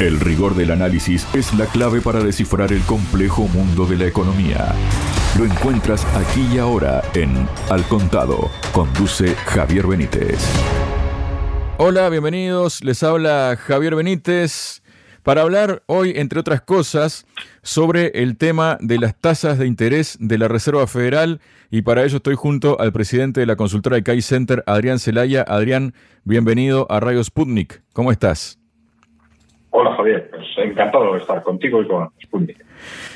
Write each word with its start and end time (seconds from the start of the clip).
El 0.00 0.18
rigor 0.18 0.56
del 0.56 0.72
análisis 0.72 1.24
es 1.34 1.54
la 1.54 1.66
clave 1.66 2.00
para 2.00 2.18
descifrar 2.18 2.72
el 2.72 2.82
complejo 2.82 3.46
mundo 3.46 3.86
de 3.86 3.96
la 3.96 4.06
economía. 4.06 4.74
Lo 5.38 5.44
encuentras 5.44 6.04
aquí 6.16 6.44
y 6.52 6.58
ahora 6.58 7.00
en 7.14 7.48
Al 7.70 7.84
Contado. 7.84 8.50
Conduce 8.72 9.36
Javier 9.36 9.86
Benítez. 9.86 10.44
Hola, 11.78 12.08
bienvenidos. 12.08 12.82
Les 12.82 13.04
habla 13.04 13.56
Javier 13.56 13.94
Benítez 13.94 14.82
para 15.22 15.42
hablar 15.42 15.84
hoy, 15.86 16.14
entre 16.16 16.40
otras 16.40 16.60
cosas, 16.60 17.24
sobre 17.62 18.08
el 18.20 18.36
tema 18.36 18.78
de 18.80 18.98
las 18.98 19.16
tasas 19.16 19.60
de 19.60 19.68
interés 19.68 20.16
de 20.18 20.38
la 20.38 20.48
Reserva 20.48 20.88
Federal 20.88 21.40
y 21.70 21.82
para 21.82 22.02
ello 22.02 22.16
estoy 22.16 22.34
junto 22.34 22.80
al 22.80 22.92
presidente 22.92 23.38
de 23.38 23.46
la 23.46 23.54
consultora 23.54 23.94
de 23.94 24.02
CAI 24.02 24.22
Center, 24.22 24.64
Adrián 24.66 24.98
Celaya. 24.98 25.44
Adrián, 25.46 25.94
bienvenido 26.24 26.88
a 26.90 26.98
Radio 26.98 27.22
Sputnik. 27.22 27.84
¿Cómo 27.92 28.10
estás? 28.10 28.58
Hola 29.76 29.96
Javier, 29.96 30.30
pues 30.30 30.46
encantado 30.56 31.14
de 31.14 31.18
estar 31.18 31.42
contigo 31.42 31.82
y 31.82 31.88
con 31.88 32.08
Sputnik. 32.22 32.64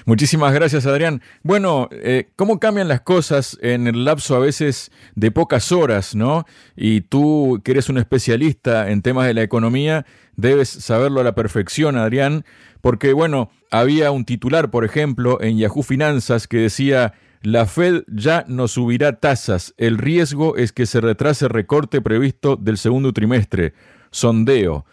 Muchísimas 0.06 0.52
gracias 0.52 0.87
Adrián. 0.87 1.23
Bueno, 1.45 1.88
eh, 1.92 2.30
¿cómo 2.34 2.59
cambian 2.59 2.88
las 2.88 3.01
cosas 3.02 3.56
en 3.62 3.87
el 3.87 4.05
lapso 4.05 4.34
a 4.34 4.41
veces 4.41 4.91
de 5.15 5.30
pocas 5.30 5.70
horas, 5.70 6.16
no? 6.16 6.46
Y 6.74 7.02
tú 7.02 7.60
que 7.62 7.70
eres 7.70 7.88
un 7.88 7.96
especialista 7.96 8.91
en 8.91 9.02
temas 9.02 9.29
de 9.29 9.34
la 9.34 9.42
economía, 9.42 10.05
debes 10.34 10.68
saberlo 10.68 11.20
a 11.20 11.24
la 11.24 11.37
perfección, 11.37 11.96
Adrián, 11.96 12.45
porque 12.80 13.12
bueno, 13.12 13.51
había 13.70 14.10
un 14.10 14.24
titular, 14.24 14.73
por 14.73 14.84
ejemplo, 14.84 15.40
en 15.40 15.59
Yahoo 15.59 15.84
Finanzas 15.84 16.48
que 16.48 16.56
decía, 16.56 17.15
la 17.40 17.66
Fed 17.66 18.02
ya 18.09 18.45
no 18.48 18.66
subirá 18.66 19.20
tasas, 19.20 19.74
el 19.79 19.96
riesgo 19.96 20.56
es 20.56 20.73
que 20.73 20.87
se 20.87 21.01
retrase 21.01 21.45
el 21.45 21.51
recorte 21.51 22.01
previsto 22.01 22.56
del 22.56 22.79
segundo 22.79 23.12
trimestre. 23.12 23.74
Sondeo. 24.10 24.87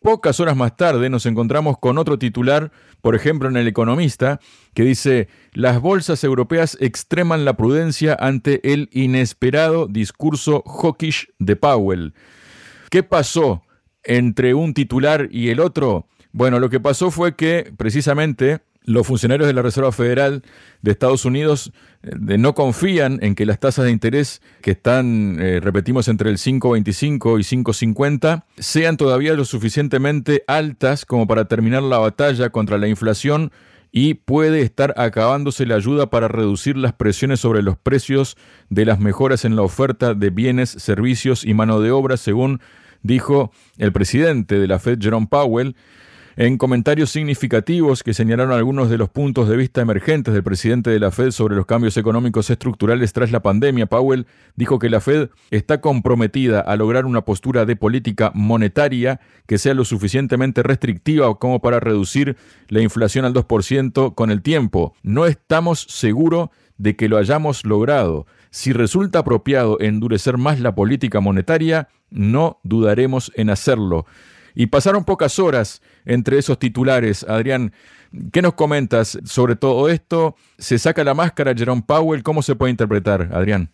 Pocas 0.00 0.40
horas 0.40 0.56
más 0.56 0.76
tarde 0.76 1.10
nos 1.10 1.26
encontramos 1.26 1.78
con 1.78 1.98
otro 1.98 2.18
titular, 2.18 2.72
por 3.00 3.14
ejemplo 3.14 3.48
en 3.48 3.56
El 3.56 3.68
Economista, 3.68 4.40
que 4.74 4.82
dice, 4.84 5.28
las 5.52 5.80
bolsas 5.80 6.24
europeas 6.24 6.76
extreman 6.80 7.44
la 7.44 7.56
prudencia 7.56 8.16
ante 8.18 8.72
el 8.72 8.88
inesperado 8.92 9.86
discurso 9.88 10.62
hawkish 10.62 11.28
de 11.38 11.56
Powell. 11.56 12.14
¿Qué 12.90 13.02
pasó 13.02 13.62
entre 14.04 14.54
un 14.54 14.74
titular 14.74 15.28
y 15.30 15.48
el 15.50 15.60
otro? 15.60 16.06
Bueno, 16.32 16.58
lo 16.58 16.70
que 16.70 16.80
pasó 16.80 17.10
fue 17.10 17.36
que 17.36 17.72
precisamente 17.76 18.60
los 18.84 19.06
funcionarios 19.06 19.46
de 19.46 19.54
la 19.54 19.62
Reserva 19.62 19.92
Federal 19.92 20.42
de 20.82 20.90
Estados 20.90 21.24
Unidos 21.24 21.72
eh, 22.02 22.38
no 22.38 22.54
confían 22.54 23.18
en 23.22 23.34
que 23.34 23.46
las 23.46 23.60
tasas 23.60 23.84
de 23.84 23.90
interés 23.90 24.42
que 24.60 24.72
están, 24.72 25.38
eh, 25.40 25.60
repetimos, 25.60 26.08
entre 26.08 26.30
el 26.30 26.38
5,25 26.38 27.38
y 27.38 27.62
5,50 27.62 28.44
sean 28.58 28.96
todavía 28.96 29.34
lo 29.34 29.44
suficientemente 29.44 30.44
altas 30.46 31.04
como 31.04 31.26
para 31.26 31.46
terminar 31.46 31.82
la 31.82 31.98
batalla 31.98 32.50
contra 32.50 32.78
la 32.78 32.88
inflación 32.88 33.52
y 33.92 34.14
puede 34.14 34.62
estar 34.62 34.94
acabándose 34.96 35.66
la 35.66 35.76
ayuda 35.76 36.08
para 36.08 36.26
reducir 36.26 36.78
las 36.78 36.94
presiones 36.94 37.40
sobre 37.40 37.62
los 37.62 37.76
precios 37.76 38.36
de 38.70 38.86
las 38.86 38.98
mejoras 38.98 39.44
en 39.44 39.54
la 39.54 39.62
oferta 39.62 40.14
de 40.14 40.30
bienes, 40.30 40.70
servicios 40.70 41.44
y 41.44 41.52
mano 41.52 41.80
de 41.80 41.90
obra, 41.90 42.16
según 42.16 42.60
dijo 43.02 43.52
el 43.76 43.92
presidente 43.92 44.58
de 44.58 44.66
la 44.66 44.78
Fed, 44.78 44.98
Jerome 45.00 45.26
Powell, 45.30 45.76
en 46.36 46.58
comentarios 46.58 47.10
significativos 47.10 48.02
que 48.02 48.14
señalaron 48.14 48.52
algunos 48.52 48.88
de 48.88 48.98
los 48.98 49.10
puntos 49.10 49.48
de 49.48 49.56
vista 49.56 49.80
emergentes 49.80 50.32
del 50.32 50.42
presidente 50.42 50.90
de 50.90 50.98
la 50.98 51.10
Fed 51.10 51.30
sobre 51.30 51.56
los 51.56 51.66
cambios 51.66 51.96
económicos 51.96 52.48
estructurales 52.50 53.12
tras 53.12 53.30
la 53.32 53.42
pandemia, 53.42 53.86
Powell 53.86 54.26
dijo 54.56 54.78
que 54.78 54.90
la 54.90 55.00
Fed 55.00 55.30
está 55.50 55.80
comprometida 55.80 56.60
a 56.60 56.76
lograr 56.76 57.04
una 57.04 57.22
postura 57.22 57.64
de 57.64 57.76
política 57.76 58.32
monetaria 58.34 59.20
que 59.46 59.58
sea 59.58 59.74
lo 59.74 59.84
suficientemente 59.84 60.62
restrictiva 60.62 61.38
como 61.38 61.60
para 61.60 61.80
reducir 61.80 62.36
la 62.68 62.80
inflación 62.80 63.24
al 63.24 63.34
2% 63.34 64.14
con 64.14 64.30
el 64.30 64.42
tiempo. 64.42 64.94
No 65.02 65.26
estamos 65.26 65.80
seguros 65.88 66.50
de 66.78 66.96
que 66.96 67.08
lo 67.08 67.18
hayamos 67.18 67.64
logrado. 67.64 68.26
Si 68.50 68.72
resulta 68.72 69.20
apropiado 69.20 69.80
endurecer 69.80 70.36
más 70.36 70.60
la 70.60 70.74
política 70.74 71.20
monetaria, 71.20 71.88
no 72.10 72.60
dudaremos 72.64 73.32
en 73.34 73.50
hacerlo. 73.50 74.06
Y 74.54 74.66
pasaron 74.66 75.04
pocas 75.04 75.38
horas 75.38 75.80
entre 76.04 76.38
esos 76.38 76.58
titulares. 76.58 77.24
Adrián, 77.28 77.72
¿qué 78.32 78.42
nos 78.42 78.54
comentas 78.54 79.18
sobre 79.24 79.56
todo 79.56 79.88
esto? 79.88 80.36
¿Se 80.58 80.78
saca 80.78 81.04
la 81.04 81.14
máscara 81.14 81.54
Jerome 81.54 81.82
Powell? 81.86 82.22
¿Cómo 82.22 82.42
se 82.42 82.54
puede 82.56 82.70
interpretar, 82.70 83.30
Adrián? 83.32 83.70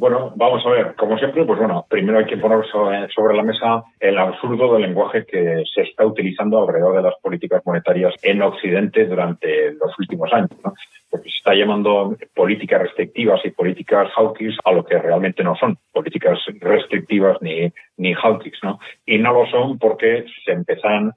Bueno, 0.00 0.32
vamos 0.34 0.64
a 0.64 0.70
ver, 0.70 0.94
como 0.94 1.18
siempre, 1.18 1.44
pues 1.44 1.58
bueno, 1.58 1.84
primero 1.86 2.20
hay 2.20 2.24
que 2.24 2.38
poner 2.38 2.64
sobre, 2.68 3.36
la 3.36 3.42
mesa 3.42 3.82
el 4.00 4.16
absurdo 4.16 4.72
del 4.72 4.84
lenguaje 4.84 5.26
que 5.26 5.62
se 5.74 5.82
está 5.82 6.06
utilizando 6.06 6.58
alrededor 6.58 6.96
de 6.96 7.02
las 7.02 7.20
políticas 7.20 7.60
monetarias 7.66 8.14
en 8.22 8.40
Occidente 8.40 9.04
durante 9.04 9.72
los 9.72 9.98
últimos 9.98 10.32
años, 10.32 10.52
¿no? 10.64 10.72
Porque 11.10 11.28
se 11.28 11.36
está 11.36 11.52
llamando 11.52 12.16
políticas 12.34 12.80
restrictivas 12.80 13.44
y 13.44 13.50
políticas 13.50 14.10
hawkish 14.16 14.56
a 14.64 14.72
lo 14.72 14.86
que 14.86 14.96
realmente 14.96 15.44
no 15.44 15.54
son 15.56 15.76
políticas 15.92 16.38
restrictivas 16.60 17.36
ni, 17.42 17.70
ni 17.98 18.14
hawkish, 18.14 18.58
¿no? 18.62 18.78
Y 19.04 19.18
no 19.18 19.34
lo 19.34 19.50
son 19.50 19.78
porque 19.78 20.24
se 20.46 20.52
empiezan, 20.52 21.12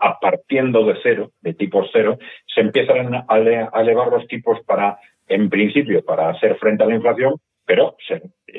a 0.00 0.20
partiendo 0.20 0.84
de 0.84 0.98
cero, 1.02 1.30
de 1.40 1.54
tipo 1.54 1.86
cero, 1.90 2.18
se 2.54 2.60
empiezan 2.60 3.14
a 3.14 3.38
elevar 3.80 4.08
los 4.08 4.26
tipos 4.26 4.60
para, 4.66 4.98
en 5.26 5.48
principio, 5.48 6.04
para 6.04 6.28
hacer 6.28 6.56
frente 6.56 6.84
a 6.84 6.86
la 6.86 6.96
inflación, 6.96 7.36
pero 7.66 7.96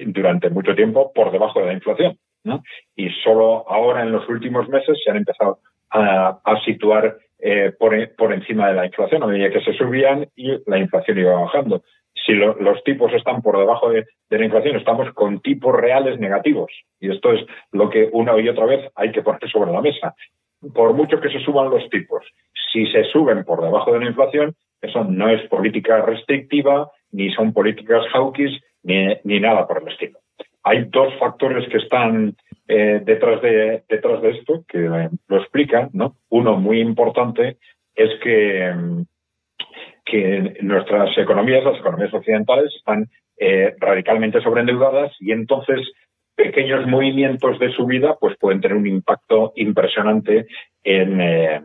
durante 0.05 0.49
mucho 0.49 0.75
tiempo 0.75 1.11
por 1.13 1.31
debajo 1.31 1.59
de 1.59 1.67
la 1.67 1.73
inflación. 1.73 2.17
Y 2.95 3.09
solo 3.23 3.69
ahora, 3.69 4.03
en 4.03 4.11
los 4.11 4.27
últimos 4.29 4.67
meses, 4.69 4.97
se 5.03 5.11
han 5.11 5.17
empezado 5.17 5.59
a, 5.89 6.61
situar 6.65 7.17
eh, 7.39 7.71
por, 7.77 8.33
encima 8.33 8.67
de 8.67 8.73
la 8.73 8.85
inflación, 8.85 9.23
a 9.23 9.27
medida 9.27 9.49
que 9.49 9.61
se 9.61 9.73
subían 9.73 10.27
y 10.35 10.57
la 10.65 10.77
inflación 10.77 11.17
iba 11.17 11.39
bajando. 11.39 11.83
Si 12.25 12.33
los 12.33 12.83
tipos 12.83 13.13
están 13.13 13.41
por 13.41 13.57
debajo 13.57 13.89
de, 13.89 14.05
la 14.29 14.45
inflación, 14.45 14.75
estamos 14.75 15.13
con 15.13 15.39
tipos 15.41 15.75
reales 15.75 16.19
negativos. 16.19 16.71
Y 16.99 17.11
esto 17.11 17.31
es 17.31 17.45
lo 17.71 17.89
que 17.89 18.09
una 18.11 18.37
y 18.39 18.49
otra 18.49 18.65
vez 18.65 18.91
hay 18.95 19.11
que 19.11 19.21
poner 19.21 19.49
sobre 19.49 19.71
la 19.71 19.81
mesa. 19.81 20.13
Por 20.73 20.93
mucho 20.93 21.21
que 21.21 21.29
se 21.29 21.39
suban 21.39 21.69
los 21.69 21.87
tipos, 21.89 22.25
si 22.73 22.87
se 22.87 23.03
suben 23.05 23.45
por 23.45 23.61
debajo 23.61 23.93
de 23.93 23.99
la 23.99 24.07
inflación, 24.07 24.55
eso 24.81 25.03
no 25.03 25.29
es 25.29 25.47
política 25.47 26.01
restrictiva, 26.01 26.91
ni 27.11 27.31
son 27.31 27.53
políticas 27.53 28.05
hawkish, 28.11 28.59
ni, 28.87 29.39
nada 29.39 29.67
por 29.67 29.81
el 29.81 29.89
estilo. 29.89 30.19
Hay 30.63 30.85
dos 30.85 31.13
factores 31.19 31.67
que 31.69 31.77
están 31.77 32.35
eh, 32.67 33.01
detrás, 33.03 33.41
de, 33.41 33.83
detrás 33.87 34.21
de 34.21 34.31
esto 34.31 34.65
que 34.67 34.79
lo 35.27 35.37
explican. 35.37 35.89
¿no? 35.93 36.15
Uno 36.29 36.57
muy 36.57 36.79
importante 36.79 37.57
es 37.95 38.09
que, 38.21 38.73
que 40.05 40.57
nuestras 40.61 41.17
economías, 41.17 41.63
las 41.63 41.79
economías 41.79 42.13
occidentales, 42.13 42.73
están 42.75 43.07
eh, 43.37 43.75
radicalmente 43.79 44.41
sobreendeudadas 44.41 45.15
y 45.19 45.31
entonces 45.31 45.79
pequeños 46.35 46.85
movimientos 46.87 47.59
de 47.59 47.71
subida 47.71 48.15
pues 48.19 48.37
pueden 48.37 48.61
tener 48.61 48.77
un 48.77 48.87
impacto 48.87 49.53
impresionante 49.55 50.47
en, 50.83 51.21
eh, 51.21 51.61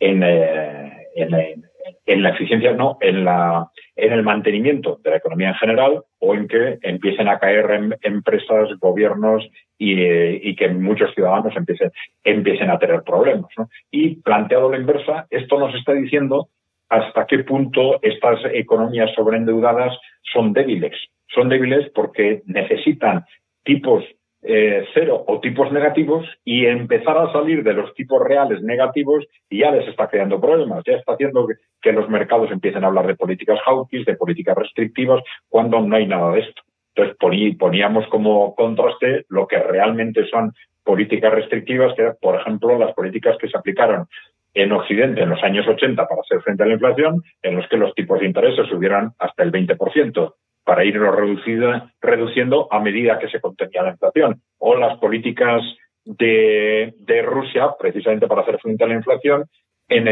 en, 0.00 0.22
en, 0.22 1.67
en 2.06 2.22
la 2.22 2.30
eficiencia, 2.30 2.72
no, 2.72 2.98
en, 3.00 3.24
la, 3.24 3.68
en 3.96 4.12
el 4.12 4.22
mantenimiento 4.22 5.00
de 5.02 5.10
la 5.10 5.16
economía 5.16 5.48
en 5.48 5.54
general 5.54 6.02
o 6.18 6.34
en 6.34 6.48
que 6.48 6.78
empiecen 6.82 7.28
a 7.28 7.38
caer 7.38 7.70
en, 7.70 7.94
empresas, 8.02 8.68
gobiernos 8.78 9.48
y, 9.78 10.56
que 10.56 10.68
muchos 10.68 11.14
ciudadanos 11.14 11.56
empiecen, 11.56 11.90
empiecen 12.24 12.70
a 12.70 12.78
tener 12.78 13.02
problemas. 13.02 13.50
Y 13.90 14.16
planteado 14.16 14.70
la 14.70 14.78
inversa, 14.78 15.26
esto 15.30 15.58
nos 15.58 15.74
está 15.74 15.92
diciendo 15.92 16.48
hasta 16.88 17.26
qué 17.26 17.40
punto 17.40 17.98
estas 18.02 18.40
economías 18.52 19.10
sobreendeudadas 19.14 19.96
son 20.32 20.52
débiles. 20.52 20.96
Son 21.28 21.48
débiles 21.48 21.90
porque 21.94 22.42
necesitan 22.46 23.24
tipos 23.64 24.04
eh, 24.42 24.84
cero 24.94 25.24
o 25.26 25.40
tipos 25.40 25.72
negativos 25.72 26.24
y 26.44 26.64
empezar 26.66 27.18
a 27.18 27.32
salir 27.32 27.64
de 27.64 27.72
los 27.72 27.92
tipos 27.94 28.22
reales 28.22 28.62
negativos 28.62 29.26
y 29.50 29.58
ya 29.60 29.72
les 29.72 29.88
está 29.88 30.08
creando 30.08 30.40
problemas, 30.40 30.84
ya 30.86 30.94
está 30.94 31.14
haciendo 31.14 31.46
que, 31.82 31.92
los 31.92 32.08
mercados 32.08 32.50
empiecen 32.52 32.84
a 32.84 32.88
hablar 32.88 33.06
de 33.06 33.16
políticas 33.16 33.58
hawkish, 33.64 34.04
de 34.04 34.14
políticas 34.14 34.56
restrictivas, 34.56 35.22
cuando 35.48 35.80
no 35.80 35.96
hay 35.96 36.06
nada 36.06 36.32
de 36.32 36.40
esto. 36.40 36.62
Entonces 36.94 37.56
poníamos 37.58 38.06
como 38.08 38.54
contraste 38.54 39.24
lo 39.28 39.46
que 39.48 39.58
realmente 39.58 40.26
son 40.28 40.52
políticas 40.84 41.32
restrictivas, 41.32 41.94
que 41.94 42.12
por 42.20 42.38
ejemplo, 42.38 42.78
las 42.78 42.92
políticas 42.92 43.36
que 43.38 43.48
se 43.48 43.56
aplicaron 43.56 44.06
en 44.54 44.72
Occidente 44.72 45.22
en 45.22 45.30
los 45.30 45.42
años 45.42 45.66
80 45.66 46.06
para 46.06 46.20
hacer 46.20 46.40
frente 46.42 46.62
a 46.62 46.66
la 46.66 46.74
inflación, 46.74 47.22
en 47.42 47.56
los 47.56 47.68
que 47.68 47.76
los 47.76 47.94
tipos 47.94 48.20
de 48.20 48.26
interés 48.26 48.54
subieran 48.68 49.12
hasta 49.18 49.42
el 49.42 49.50
20% 49.50 50.34
para 50.68 50.84
irlo 50.84 51.10
reduciendo 51.10 52.68
a 52.70 52.78
medida 52.78 53.18
que 53.18 53.30
se 53.30 53.40
contenía 53.40 53.82
la 53.84 53.92
inflación. 53.92 54.42
O 54.58 54.74
las 54.74 54.98
políticas 54.98 55.62
de, 56.04 56.92
Rusia, 57.24 57.70
precisamente 57.80 58.26
para 58.26 58.42
hacer 58.42 58.58
frente 58.60 58.84
a 58.84 58.86
la 58.86 58.96
inflación, 58.96 59.46
en 59.88 60.06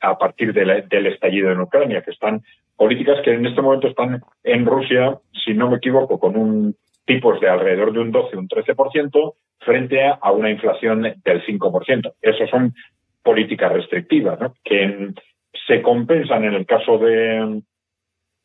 a 0.00 0.16
partir 0.16 0.52
del 0.52 1.06
estallido 1.08 1.50
en 1.50 1.58
Ucrania, 1.58 2.02
que 2.02 2.12
están 2.12 2.40
políticas 2.76 3.18
que 3.24 3.34
en 3.34 3.44
este 3.44 3.60
momento 3.60 3.88
están 3.88 4.22
en 4.44 4.64
Rusia, 4.64 5.18
si 5.44 5.54
no 5.54 5.68
me 5.68 5.78
equivoco, 5.78 6.20
con 6.20 6.36
un 6.36 6.76
tipos 7.04 7.40
de 7.40 7.48
alrededor 7.48 7.92
de 7.92 7.98
un 7.98 8.12
12, 8.12 8.36
un 8.36 8.46
13%, 8.46 9.34
frente 9.58 10.04
a 10.06 10.30
una 10.30 10.52
inflación 10.52 11.02
del 11.02 11.44
5%. 11.44 12.12
Esos 12.22 12.48
son 12.48 12.72
políticas 13.24 13.72
restrictivas, 13.72 14.38
que 14.62 15.08
se 15.66 15.82
compensan 15.82 16.44
en 16.44 16.54
el 16.54 16.64
caso 16.64 16.96
de, 16.98 17.60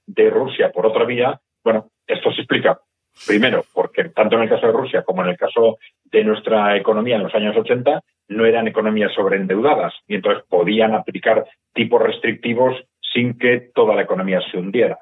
de 0.06 0.30
Rusia 0.30 0.72
por 0.72 0.86
otra 0.86 1.06
vía. 1.06 1.40
Bueno, 1.64 1.88
esto 2.08 2.32
se 2.32 2.42
explica 2.42 2.80
primero 3.28 3.64
porque 3.74 4.06
tanto 4.10 4.36
en 4.36 4.44
el 4.44 4.50
caso 4.50 4.68
de 4.68 4.74
Rusia 4.74 5.04
como 5.04 5.24
en 5.24 5.30
el 5.30 5.38
caso 5.38 5.78
de 6.04 6.24
nuestra 6.24 6.76
economía 6.76 7.16
en 7.16 7.24
los 7.24 7.36
años 7.36 7.56
80 7.56 8.02
no 8.28 8.46
eran 8.46 8.68
economías 8.68 9.14
sobreendeudadas 9.14 9.94
y 10.08 10.16
entonces 10.16 10.44
podían 10.50 10.94
aplicar 10.94 11.46
tipos 11.74 12.02
restrictivos 12.02 12.76
sin 13.14 13.38
que 13.38 13.70
toda 13.74 13.96
la 13.96 14.02
economía 14.02 14.42
se 14.52 14.58
hundiera. 14.58 15.00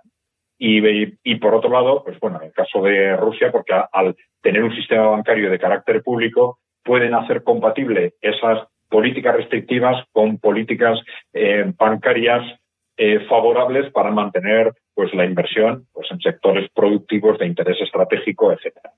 Y, 0.66 1.36
por 1.36 1.56
otro 1.56 1.70
lado, 1.70 2.04
pues 2.06 2.18
bueno, 2.22 2.40
en 2.40 2.48
el 2.48 2.54
caso 2.54 2.82
de 2.84 3.18
Rusia, 3.18 3.52
porque 3.52 3.74
al 3.92 4.16
tener 4.42 4.64
un 4.64 4.74
sistema 4.74 5.08
bancario 5.08 5.50
de 5.50 5.60
carácter 5.60 6.02
público, 6.02 6.60
pueden 6.84 7.14
hacer 7.16 7.44
compatible 7.44 8.14
esas 8.22 8.68
políticas 8.88 9.36
restrictivas 9.36 10.06
con 10.14 10.38
políticas 10.38 11.02
eh, 11.34 11.66
bancarias 11.78 12.44
eh, 12.96 13.26
favorables 13.28 13.92
para 13.92 14.12
mantener 14.12 14.72
pues 14.94 15.14
la 15.14 15.26
inversión 15.26 15.88
pues 15.94 16.08
en 16.12 16.20
sectores 16.20 16.70
productivos 16.74 17.38
de 17.40 17.48
interés 17.48 17.80
estratégico, 17.82 18.52
etcétera. 18.52 18.92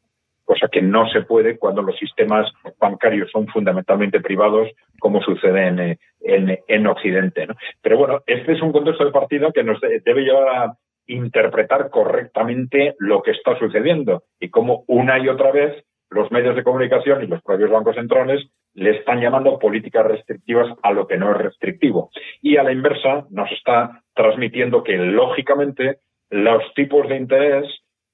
Cosa 0.44 0.68
que 0.72 0.82
no 0.82 1.10
se 1.10 1.22
puede 1.22 1.58
cuando 1.58 1.82
los 1.82 1.98
sistemas 1.98 2.52
bancarios 2.80 3.32
son 3.32 3.48
fundamentalmente 3.48 4.22
privados, 4.22 4.70
como 5.00 5.22
sucede 5.22 5.68
en, 5.68 5.98
en, 6.22 6.60
en 6.68 6.88
Occidente. 6.88 7.48
¿no? 7.48 7.56
Pero 7.82 7.98
bueno, 7.98 8.22
este 8.28 8.54
es 8.54 8.62
un 8.62 8.72
contexto 8.72 9.06
de 9.06 9.12
partida 9.12 9.52
que 9.52 9.64
nos 9.64 9.80
debe 9.82 10.22
llevar 10.22 10.48
a 10.50 10.78
interpretar 11.08 11.90
correctamente 11.90 12.96
lo 13.00 13.22
que 13.22 13.32
está 13.32 13.58
sucediendo 13.58 14.24
y 14.40 14.50
cómo 14.50 14.84
una 14.88 15.20
y 15.20 15.30
otra 15.30 15.52
vez 15.52 15.84
los 16.16 16.32
medios 16.32 16.56
de 16.56 16.64
comunicación 16.64 17.22
y 17.22 17.28
los 17.28 17.42
propios 17.44 17.70
bancos 17.70 17.96
centrales 17.96 18.42
le 18.74 18.92
están 18.92 19.20
llamando 19.20 19.60
políticas 19.60 20.06
restrictivas 20.06 20.74
a 20.82 20.94
lo 20.94 21.08
que 21.08 21.18
no 21.18 21.32
es 21.32 21.38
restrictivo. 21.38 22.10
Y 22.42 22.56
a 22.56 22.64
la 22.64 22.72
inversa 22.72 23.26
nos 23.30 23.52
está 23.52 24.02
transmitiendo 24.14 24.82
que, 24.82 24.98
lógicamente, 24.98 25.98
los 26.30 26.64
tipos 26.74 27.10
de 27.10 27.18
interés, 27.18 27.66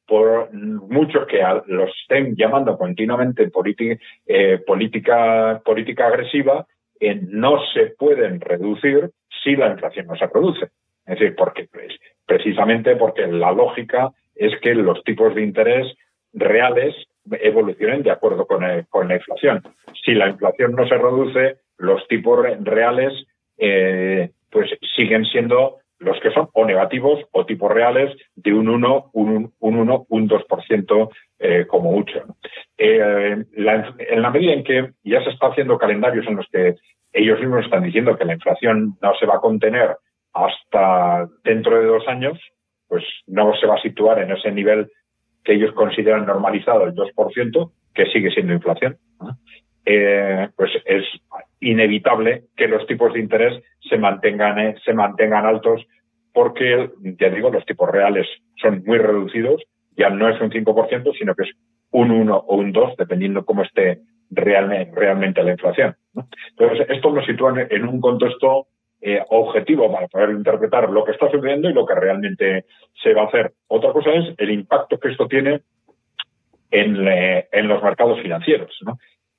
por 0.07 0.51
mucho 0.51 1.27
que 1.27 1.41
los 1.67 1.91
estén 2.01 2.35
llamando 2.35 2.75
continuamente 2.75 3.49
eh, 4.25 4.57
política, 4.65 5.61
política 5.63 6.07
agresiva, 6.07 6.65
eh, 6.99 7.19
no 7.21 7.59
se 7.73 7.93
pueden 7.97 8.41
reducir 8.41 9.11
si 9.43 9.55
la 9.55 9.67
inflación 9.67 10.07
no 10.07 10.15
se 10.15 10.27
produce. 10.27 10.69
Es 11.05 11.19
decir, 11.19 11.35
porque 11.35 11.67
pues, 11.71 11.93
precisamente 12.25 12.95
porque 12.95 13.27
la 13.27 13.51
lógica 13.51 14.09
es 14.35 14.59
que 14.59 14.73
los 14.73 15.03
tipos 15.03 15.35
de 15.35 15.43
interés 15.43 15.87
reales 16.33 16.95
evolucionen 17.29 18.03
de 18.03 18.11
acuerdo 18.11 18.45
con, 18.45 18.61
la 18.61 19.15
inflación. 19.15 19.61
Si 20.03 20.13
la 20.13 20.29
inflación 20.29 20.73
no 20.73 20.87
se 20.87 20.97
reduce, 20.97 21.57
los 21.77 22.07
tipos 22.07 22.45
reales 22.61 23.13
eh, 23.57 24.31
pues 24.49 24.69
siguen 24.95 25.25
siendo 25.25 25.77
los 25.99 26.19
que 26.19 26.31
son 26.31 26.49
o 26.53 26.65
negativos 26.65 27.19
o 27.31 27.45
tipos 27.45 27.71
reales 27.71 28.15
de 28.35 28.53
un 28.53 28.67
1, 28.67 29.11
un, 29.13 29.53
un 29.59 29.77
1, 29.77 30.05
un 30.09 30.29
2% 30.29 31.09
eh, 31.39 31.65
como 31.67 31.91
mucho. 31.91 32.23
Eh, 32.77 33.45
en 33.55 34.21
la 34.21 34.31
medida 34.31 34.53
en 34.53 34.63
que 34.63 34.91
ya 35.03 35.23
se 35.23 35.29
está 35.29 35.47
haciendo 35.47 35.77
calendarios 35.77 36.25
en 36.27 36.37
los 36.37 36.47
que 36.51 36.75
ellos 37.13 37.39
mismos 37.39 37.65
están 37.65 37.83
diciendo 37.83 38.17
que 38.17 38.25
la 38.25 38.33
inflación 38.33 38.97
no 39.01 39.13
se 39.19 39.25
va 39.27 39.35
a 39.35 39.41
contener 39.41 39.95
hasta 40.33 41.27
dentro 41.43 41.79
de 41.79 41.85
dos 41.85 42.07
años, 42.07 42.39
pues 42.87 43.03
no 43.27 43.53
se 43.55 43.67
va 43.67 43.75
a 43.75 43.81
situar 43.81 44.19
en 44.19 44.31
ese 44.31 44.51
nivel 44.51 44.89
que 45.43 45.53
ellos 45.53 45.73
consideran 45.73 46.25
normalizado, 46.25 46.85
el 46.85 46.93
2%, 46.93 47.71
que 47.93 48.05
sigue 48.07 48.31
siendo 48.31 48.53
inflación. 48.53 48.97
Eh, 49.85 50.47
pues 50.55 50.71
es 50.85 51.03
inevitable 51.59 52.43
que 52.55 52.67
los 52.67 52.85
tipos 52.85 53.13
de 53.13 53.19
interés 53.19 53.61
se 53.89 53.97
mantengan, 53.97 54.59
eh, 54.59 54.75
se 54.85 54.93
mantengan 54.93 55.45
altos 55.45 55.85
porque, 56.33 56.91
ya 57.19 57.29
digo, 57.29 57.49
los 57.49 57.65
tipos 57.65 57.89
reales 57.89 58.27
son 58.61 58.83
muy 58.85 58.99
reducidos, 58.99 59.61
ya 59.97 60.09
no 60.09 60.29
es 60.29 60.39
un 60.39 60.51
5%, 60.51 61.13
sino 61.17 61.35
que 61.35 61.43
es 61.43 61.51
un 61.91 62.11
1 62.11 62.37
o 62.37 62.55
un 62.55 62.71
2, 62.71 62.95
dependiendo 62.97 63.43
cómo 63.43 63.63
esté 63.63 63.99
realmente, 64.29 64.91
realmente 64.95 65.43
la 65.43 65.51
inflación. 65.51 65.95
Entonces, 66.51 66.87
esto 66.89 67.11
nos 67.11 67.25
sitúa 67.25 67.53
en 67.69 67.85
un 67.85 67.99
contexto 67.99 68.67
eh, 69.01 69.23
objetivo 69.29 69.91
para 69.91 70.07
poder 70.07 70.29
interpretar 70.29 70.89
lo 70.89 71.03
que 71.03 71.11
está 71.11 71.29
sucediendo 71.31 71.69
y 71.69 71.73
lo 71.73 71.85
que 71.85 71.95
realmente 71.95 72.65
se 73.01 73.13
va 73.13 73.23
a 73.23 73.25
hacer. 73.25 73.53
Otra 73.67 73.91
cosa 73.91 74.11
es 74.11 74.35
el 74.37 74.51
impacto 74.51 74.99
que 74.99 75.09
esto 75.09 75.27
tiene 75.27 75.61
en, 76.69 77.07
eh, 77.07 77.47
en 77.51 77.67
los 77.67 77.81
mercados 77.81 78.21
financieros, 78.21 78.71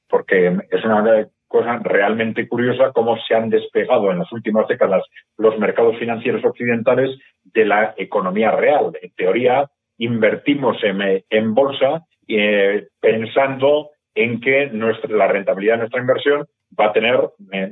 porque 0.08 0.48
es 0.70 0.84
una 0.84 1.28
cosa 1.46 1.78
realmente 1.82 2.48
curiosa 2.48 2.92
cómo 2.92 3.16
se 3.18 3.34
han 3.34 3.50
despegado 3.50 4.10
en 4.10 4.18
las 4.18 4.32
últimas 4.32 4.66
décadas 4.66 5.04
los 5.38 5.56
mercados 5.58 5.96
financieros 5.98 6.44
occidentales 6.44 7.16
de 7.44 7.64
la 7.64 7.94
economía 7.96 8.50
real. 8.50 8.98
En 9.00 9.14
teoría, 9.14 9.70
invertimos 9.98 10.82
en, 10.82 11.22
en 11.28 11.54
bolsa 11.54 12.04
eh, 12.26 12.88
pensando 13.00 13.90
en 14.14 14.40
que 14.40 14.66
nuestra, 14.72 15.14
la 15.14 15.28
rentabilidad 15.28 15.74
de 15.74 15.78
nuestra 15.80 16.00
inversión 16.00 16.46
va 16.78 16.86
a 16.86 16.92
tener 16.92 17.20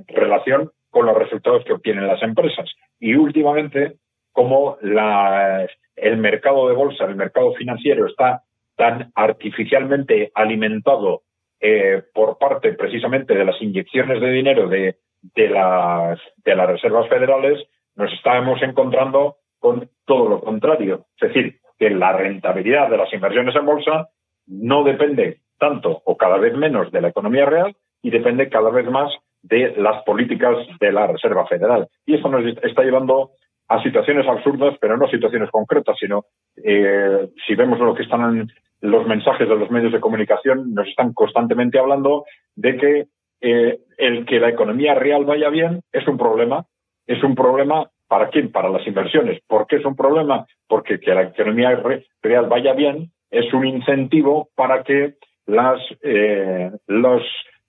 relación 0.09 0.71
con 0.91 1.07
los 1.07 1.17
resultados 1.17 1.65
que 1.65 1.73
obtienen 1.73 2.07
las 2.07 2.23
empresas. 2.23 2.69
Y 2.99 3.15
últimamente, 3.15 3.97
como 4.33 4.79
el 4.81 6.17
mercado 6.19 6.69
de 6.69 6.75
bolsa, 6.75 7.05
el 7.05 7.17
mercado 7.17 7.55
financiero 7.55 8.07
está 8.07 8.43
tan 8.77 9.13
artificialmente 9.15 10.33
alimentado 10.35 11.23
eh, 11.61 12.03
por 12.15 12.39
parte 12.39 12.73
precisamente 12.73 13.35
de 13.35 13.45
las 13.45 13.61
inyecciones 13.61 14.21
de 14.21 14.31
dinero 14.31 14.69
de, 14.69 14.97
las, 15.37 16.19
de 16.45 16.55
las 16.57 16.67
reservas 16.67 17.09
federales, 17.09 17.63
nos 17.97 18.11
estamos 18.13 18.63
encontrando 18.63 19.37
con 19.59 19.91
todo 20.07 20.29
lo 20.29 20.41
contrario. 20.41 21.05
Es 21.21 21.29
decir, 21.29 21.61
que 21.79 21.91
la 21.91 22.13
rentabilidad 22.13 22.89
de 22.89 22.97
las 22.97 23.13
inversiones 23.13 23.55
en 23.55 23.67
bolsa 23.67 24.09
no 24.47 24.85
depende 24.85 25.41
tanto 25.59 26.03
o 26.05 26.17
cada 26.17 26.39
vez 26.39 26.55
menos 26.57 26.91
de 26.91 27.03
la 27.03 27.09
economía 27.09 27.45
real 27.45 27.77
y 28.03 28.11
depende 28.11 28.49
cada 28.49 28.71
vez 28.71 28.87
más 28.91 29.13
de 29.43 29.75
las 29.77 30.03
políticas 30.05 30.57
de 30.81 30.93
la 30.93 31.07
Reserva 31.07 31.47
Federal. 31.47 31.89
Y 32.07 32.15
eso 32.15 32.29
nos 32.29 32.45
está 32.63 32.83
llevando 32.83 33.31
a 33.71 33.81
situaciones 33.85 34.27
absurdas, 34.27 34.77
pero 34.81 34.97
no 34.97 35.09
situaciones 35.09 35.49
concretas, 35.51 35.97
sino 35.99 36.25
eh, 36.57 37.29
si 37.47 37.55
vemos 37.55 37.79
lo 37.79 37.95
que 37.95 38.03
están 38.03 38.49
los 38.81 39.07
mensajes 39.07 39.49
de 39.49 39.57
los 39.57 39.71
medios 39.71 39.93
de 39.93 40.01
comunicación, 40.01 40.75
nos 40.75 40.89
están 40.89 41.13
constantemente 41.13 41.79
hablando 41.79 42.25
de 42.57 42.77
que 42.77 43.07
eh, 43.41 43.79
el 43.97 44.27
que 44.27 44.41
la 44.41 44.49
economía 44.49 44.95
real 44.95 45.25
vaya 45.25 45.51
bien 45.51 45.83
es 45.93 46.07
un 46.09 46.19
problema. 46.19 46.65
Es 47.07 47.23
un 47.23 47.37
problema 47.37 47.89
para 48.09 48.29
quién? 48.31 48.51
Para 48.51 48.71
las 48.71 48.85
inversiones. 48.87 49.41
¿Por 49.47 49.69
qué 49.69 49.77
es 49.77 49.85
un 49.85 49.95
problema? 49.95 50.47
Porque 50.67 50.99
que 50.99 51.15
la 51.15 51.23
economía 51.23 51.81
real 52.23 52.47
vaya 52.49 52.73
bien 52.73 53.13
es 53.31 53.53
un 53.55 53.67
incentivo 53.67 54.49
para 54.57 54.83
que 54.83 55.15
las, 55.47 55.81
eh, 56.03 56.73
los, 56.89 57.23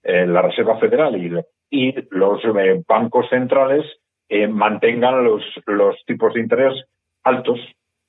la 0.04 0.42
Reserva 0.42 0.80
Federal 0.80 1.16
y 1.16 1.30
y 1.72 1.96
los 2.12 2.44
eh, 2.44 2.84
bancos 2.88 3.28
centrales 3.30 3.86
eh, 4.30 4.48
mantengan 4.48 5.24
los, 5.24 5.42
los 5.66 5.96
tipos 6.06 6.34
de 6.34 6.42
interés 6.42 6.86
altos 7.24 7.60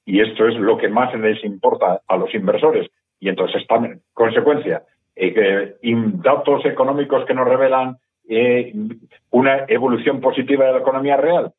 y 0.05 0.21
esto 0.21 0.47
es 0.47 0.57
lo 0.57 0.77
que 0.77 0.89
más 0.89 1.15
les 1.15 1.43
importa 1.45 2.03
a 2.07 2.17
los 2.17 2.35
inversores. 2.35 2.91
Y 3.21 3.29
entonces, 3.29 3.65
en 3.71 4.03
consecuencia, 4.13 4.83
eh, 5.15 5.77
datos 5.81 6.67
económicos 6.67 7.25
que 7.25 7.35
nos 7.35 7.49
revelan 7.49 7.97
una 9.31 9.65
evolución 9.69 10.21
positiva 10.21 10.65
de 10.65 10.73
la 10.73 10.79
economía 10.79 11.17
real 11.17 11.53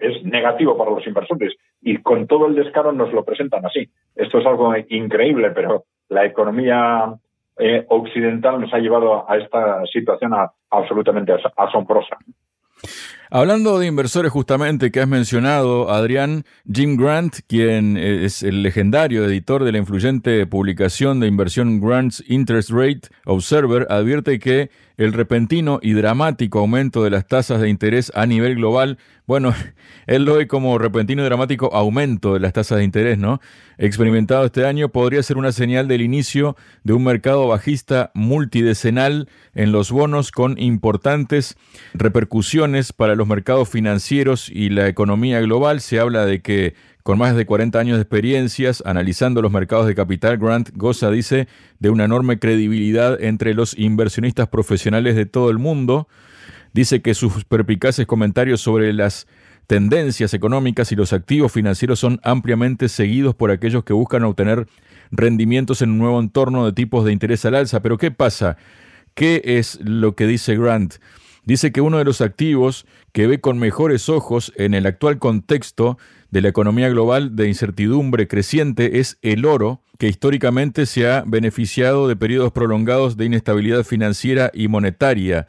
es 0.00 0.22
negativo 0.24 0.76
para 0.76 0.90
los 0.90 1.06
inversores 1.06 1.54
y 1.80 1.98
con 1.98 2.26
todo 2.26 2.46
el 2.46 2.54
descaro 2.54 2.92
nos 2.92 3.12
lo 3.12 3.24
presentan 3.24 3.64
así. 3.64 3.88
Esto 4.14 4.38
es 4.38 4.46
algo 4.46 4.74
increíble, 4.88 5.50
pero 5.50 5.84
la 6.08 6.24
economía 6.24 7.14
eh, 7.58 7.84
occidental 7.88 8.60
nos 8.60 8.72
ha 8.72 8.78
llevado 8.78 9.28
a 9.28 9.36
esta 9.36 9.82
situación 9.92 10.32
absolutamente 10.70 11.32
asombrosa. 11.56 12.16
Hablando 13.30 13.78
de 13.78 13.86
inversores 13.86 14.30
justamente 14.30 14.92
que 14.92 15.00
has 15.00 15.08
mencionado, 15.08 15.90
Adrián, 15.90 16.44
Jim 16.70 16.96
Grant, 16.96 17.38
quien 17.48 17.96
es 17.96 18.44
el 18.44 18.62
legendario 18.62 19.24
editor 19.24 19.64
de 19.64 19.72
la 19.72 19.78
influyente 19.78 20.46
publicación 20.46 21.18
de 21.18 21.26
inversión 21.26 21.80
Grant's 21.80 22.22
Interest 22.28 22.70
Rate 22.70 23.08
Observer, 23.24 23.86
advierte 23.90 24.38
que 24.38 24.70
el 24.96 25.12
repentino 25.12 25.78
y 25.82 25.92
dramático 25.92 26.58
aumento 26.58 27.04
de 27.04 27.10
las 27.10 27.26
tasas 27.26 27.60
de 27.60 27.68
interés 27.68 28.10
a 28.14 28.26
nivel 28.26 28.56
global, 28.56 28.98
bueno, 29.26 29.54
él 30.06 30.24
lo 30.24 30.34
ve 30.34 30.46
como 30.46 30.78
repentino 30.78 31.22
y 31.22 31.24
dramático 31.24 31.74
aumento 31.74 32.34
de 32.34 32.40
las 32.40 32.52
tasas 32.52 32.78
de 32.78 32.84
interés, 32.84 33.18
¿no? 33.18 33.40
Experimentado 33.78 34.46
este 34.46 34.64
año 34.64 34.88
podría 34.88 35.22
ser 35.22 35.36
una 35.36 35.52
señal 35.52 35.88
del 35.88 36.00
inicio 36.00 36.56
de 36.82 36.94
un 36.94 37.04
mercado 37.04 37.46
bajista 37.46 38.10
multidecenal 38.14 39.28
en 39.54 39.72
los 39.72 39.90
bonos 39.90 40.30
con 40.30 40.58
importantes 40.58 41.56
repercusiones 41.92 42.92
para 42.92 43.14
los 43.14 43.26
mercados 43.26 43.68
financieros 43.68 44.48
y 44.48 44.70
la 44.70 44.88
economía 44.88 45.40
global. 45.40 45.80
Se 45.80 46.00
habla 46.00 46.24
de 46.24 46.40
que 46.40 46.74
con 47.06 47.18
más 47.18 47.36
de 47.36 47.46
40 47.46 47.78
años 47.78 47.98
de 47.98 48.02
experiencias 48.02 48.82
analizando 48.84 49.40
los 49.40 49.52
mercados 49.52 49.86
de 49.86 49.94
capital, 49.94 50.38
Grant 50.38 50.70
goza, 50.74 51.08
dice, 51.08 51.46
de 51.78 51.90
una 51.90 52.02
enorme 52.02 52.40
credibilidad 52.40 53.22
entre 53.22 53.54
los 53.54 53.78
inversionistas 53.78 54.48
profesionales 54.48 55.14
de 55.14 55.24
todo 55.24 55.50
el 55.50 55.58
mundo. 55.58 56.08
Dice 56.74 57.02
que 57.02 57.14
sus 57.14 57.44
perpicaces 57.44 58.06
comentarios 58.06 58.60
sobre 58.60 58.92
las 58.92 59.28
tendencias 59.68 60.34
económicas 60.34 60.90
y 60.90 60.96
los 60.96 61.12
activos 61.12 61.52
financieros 61.52 62.00
son 62.00 62.18
ampliamente 62.24 62.88
seguidos 62.88 63.36
por 63.36 63.52
aquellos 63.52 63.84
que 63.84 63.92
buscan 63.92 64.24
obtener 64.24 64.66
rendimientos 65.12 65.82
en 65.82 65.90
un 65.90 65.98
nuevo 65.98 66.18
entorno 66.18 66.66
de 66.66 66.72
tipos 66.72 67.04
de 67.04 67.12
interés 67.12 67.44
al 67.44 67.54
alza. 67.54 67.82
Pero 67.82 67.98
¿qué 67.98 68.10
pasa? 68.10 68.56
¿Qué 69.14 69.42
es 69.44 69.78
lo 69.80 70.16
que 70.16 70.26
dice 70.26 70.56
Grant? 70.56 70.96
Dice 71.44 71.70
que 71.70 71.80
uno 71.80 71.98
de 71.98 72.04
los 72.04 72.20
activos 72.20 72.84
que 73.12 73.28
ve 73.28 73.40
con 73.40 73.60
mejores 73.60 74.08
ojos 74.08 74.52
en 74.56 74.74
el 74.74 74.86
actual 74.86 75.20
contexto 75.20 75.98
de 76.36 76.42
la 76.42 76.50
economía 76.50 76.90
global 76.90 77.34
de 77.34 77.48
incertidumbre 77.48 78.28
creciente 78.28 79.00
es 79.00 79.16
el 79.22 79.46
oro, 79.46 79.80
que 79.96 80.06
históricamente 80.06 80.84
se 80.84 81.10
ha 81.10 81.24
beneficiado 81.26 82.08
de 82.08 82.16
periodos 82.16 82.52
prolongados 82.52 83.16
de 83.16 83.24
inestabilidad 83.24 83.84
financiera 83.84 84.50
y 84.52 84.68
monetaria. 84.68 85.46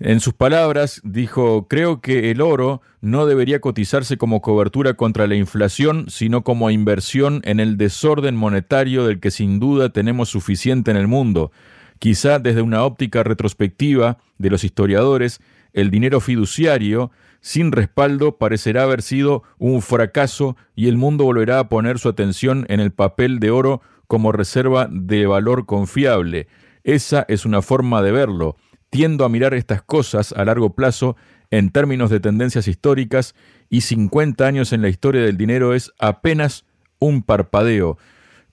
En 0.00 0.20
sus 0.20 0.32
palabras, 0.32 1.02
dijo, 1.04 1.68
creo 1.68 2.00
que 2.00 2.30
el 2.30 2.40
oro 2.40 2.80
no 3.02 3.26
debería 3.26 3.60
cotizarse 3.60 4.16
como 4.16 4.40
cobertura 4.40 4.94
contra 4.94 5.26
la 5.26 5.34
inflación, 5.34 6.06
sino 6.08 6.42
como 6.42 6.70
inversión 6.70 7.42
en 7.44 7.60
el 7.60 7.76
desorden 7.76 8.34
monetario 8.34 9.04
del 9.04 9.20
que 9.20 9.30
sin 9.30 9.60
duda 9.60 9.90
tenemos 9.90 10.30
suficiente 10.30 10.90
en 10.90 10.96
el 10.96 11.06
mundo. 11.06 11.52
Quizá 11.98 12.38
desde 12.38 12.62
una 12.62 12.82
óptica 12.84 13.24
retrospectiva 13.24 14.16
de 14.38 14.48
los 14.48 14.64
historiadores, 14.64 15.42
el 15.74 15.90
dinero 15.90 16.20
fiduciario, 16.20 17.10
sin 17.44 17.72
respaldo, 17.72 18.38
parecerá 18.38 18.84
haber 18.84 19.02
sido 19.02 19.42
un 19.58 19.82
fracaso 19.82 20.56
y 20.74 20.88
el 20.88 20.96
mundo 20.96 21.24
volverá 21.24 21.58
a 21.58 21.68
poner 21.68 21.98
su 21.98 22.08
atención 22.08 22.64
en 22.70 22.80
el 22.80 22.90
papel 22.90 23.38
de 23.38 23.50
oro 23.50 23.82
como 24.06 24.32
reserva 24.32 24.88
de 24.90 25.26
valor 25.26 25.66
confiable. 25.66 26.46
Esa 26.84 27.26
es 27.28 27.44
una 27.44 27.60
forma 27.60 28.00
de 28.00 28.12
verlo 28.12 28.56
tiendo 28.88 29.26
a 29.26 29.28
mirar 29.28 29.52
estas 29.52 29.82
cosas 29.82 30.32
a 30.32 30.42
largo 30.46 30.74
plazo 30.74 31.16
en 31.50 31.70
términos 31.70 32.08
de 32.08 32.18
tendencias 32.18 32.66
históricas 32.66 33.34
y 33.68 33.82
50 33.82 34.46
años 34.46 34.72
en 34.72 34.80
la 34.80 34.88
historia 34.88 35.20
del 35.20 35.36
dinero 35.36 35.74
es 35.74 35.92
apenas 35.98 36.64
un 36.98 37.22
parpadeo. 37.22 37.98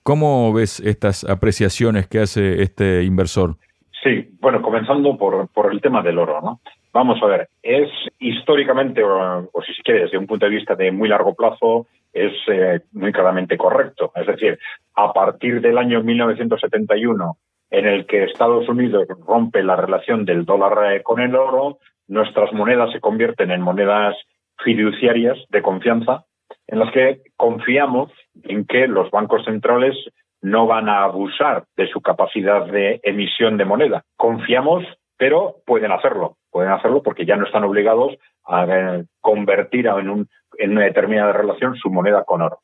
¿Cómo 0.03 0.51
ves 0.51 0.81
estas 0.81 1.23
apreciaciones 1.23 2.07
que 2.07 2.19
hace 2.19 2.61
este 2.61 3.03
inversor? 3.03 3.55
Sí, 4.03 4.35
bueno, 4.41 4.61
comenzando 4.61 5.17
por, 5.17 5.47
por 5.47 5.71
el 5.71 5.79
tema 5.79 6.03
del 6.03 6.17
oro, 6.17 6.41
¿no? 6.41 6.59
Vamos 6.93 7.21
a 7.23 7.25
ver, 7.25 7.47
es 7.63 7.89
históricamente, 8.19 9.01
o, 9.03 9.49
si 9.65 9.73
se 9.73 9.81
quiere, 9.81 10.01
desde 10.01 10.17
un 10.17 10.27
punto 10.27 10.45
de 10.45 10.51
vista 10.51 10.75
de 10.75 10.91
muy 10.91 11.07
largo 11.07 11.33
plazo, 11.33 11.87
es 12.11 12.33
eh, 12.47 12.81
muy 12.91 13.13
claramente 13.13 13.57
correcto. 13.57 14.11
Es 14.15 14.27
decir, 14.27 14.59
a 14.95 15.13
partir 15.13 15.61
del 15.61 15.77
año 15.77 16.03
1971 16.03 17.37
en 17.69 17.87
el 17.87 18.05
que 18.05 18.25
Estados 18.25 18.67
Unidos 18.67 19.07
rompe 19.25 19.63
la 19.63 19.77
relación 19.77 20.25
del 20.25 20.43
dólar 20.45 20.93
eh, 20.93 21.03
con 21.03 21.21
el 21.21 21.33
oro, 21.35 21.79
nuestras 22.07 22.51
monedas 22.51 22.91
se 22.91 22.99
convierten 22.99 23.51
en 23.51 23.61
monedas 23.61 24.15
fiduciarias 24.61 25.37
de 25.49 25.61
confianza, 25.61 26.25
en 26.67 26.79
las 26.79 26.91
que 26.91 27.21
confiamos 27.37 28.11
en 28.43 28.65
que 28.65 28.87
los 28.87 29.09
bancos 29.11 29.45
centrales 29.45 29.95
no 30.41 30.67
van 30.67 30.89
a 30.89 31.03
abusar 31.03 31.63
de 31.77 31.87
su 31.87 32.01
capacidad 32.01 32.65
de 32.65 32.99
emisión 33.03 33.57
de 33.57 33.65
moneda. 33.65 34.03
Confiamos, 34.17 34.83
pero 35.17 35.55
pueden 35.65 35.93
hacerlo. 35.93 36.35
Pueden 36.51 36.71
hacerlo 36.71 37.01
porque 37.01 37.25
ya 37.25 37.37
no 37.37 37.45
están 37.45 37.63
obligados 37.63 38.13
a 38.45 38.65
eh, 38.65 39.05
convertir 39.21 39.87
en, 39.87 40.27
en 40.57 40.71
una 40.71 40.83
determinada 40.83 41.33
relación 41.33 41.75
su 41.75 41.89
moneda 41.89 42.23
con 42.23 42.41
oro 42.41 42.59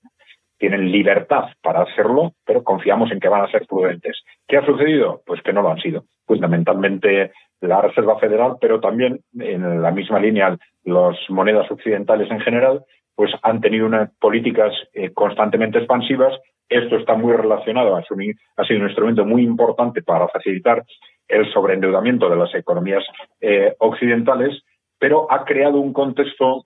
tienen 0.58 0.91
libertad 0.91 1.46
para 1.62 1.82
hacerlo, 1.82 2.34
pero 2.46 2.63
confiamos 2.63 3.12
en 3.12 3.20
que 3.20 3.29
van 3.29 3.44
a 3.44 3.51
ser 3.51 3.65
prudentes. 3.67 4.24
¿Qué 4.48 4.58
ha 4.58 4.65
sucedido? 4.65 5.22
Pues 5.25 5.41
que 5.41 5.53
no 5.53 5.62
lo 5.62 5.70
han 5.70 5.79
sido. 5.79 6.06
Fundamentalmente 6.25 7.32
la 7.62 7.82
Reserva 7.82 8.20
Federal, 8.20 8.58
pero 8.60 8.79
también 8.79 9.22
en 9.39 9.82
la 9.82 9.91
misma 9.91 10.20
línea 10.20 10.58
las 10.84 11.17
monedas 11.29 11.70
occidentales 11.72 12.29
en 12.32 12.39
general, 12.41 12.84
pues 13.15 13.32
han 13.44 13.62
tenido 13.62 13.86
unas 13.86 14.12
políticas 14.20 14.74
eh, 14.94 15.12
constantemente 15.13 15.79
expansivas. 15.79 16.34
Esto 16.70 16.98
está 16.98 17.15
muy 17.15 17.34
relacionado, 17.34 17.96
ha 17.96 18.03
sido 18.03 18.79
un 18.79 18.88
instrumento 18.88 19.25
muy 19.25 19.44
importante 19.44 20.01
para 20.03 20.27
facilitar 20.27 20.84
el 21.27 21.51
sobreendeudamiento 21.51 22.29
de 22.29 22.36
las 22.36 22.53
economías 22.55 23.03
eh, 23.41 23.75
occidentales, 23.79 24.63
pero 25.00 25.31
ha 25.31 25.46
creado 25.46 25.79
un 25.79 25.93
contexto 25.93 26.65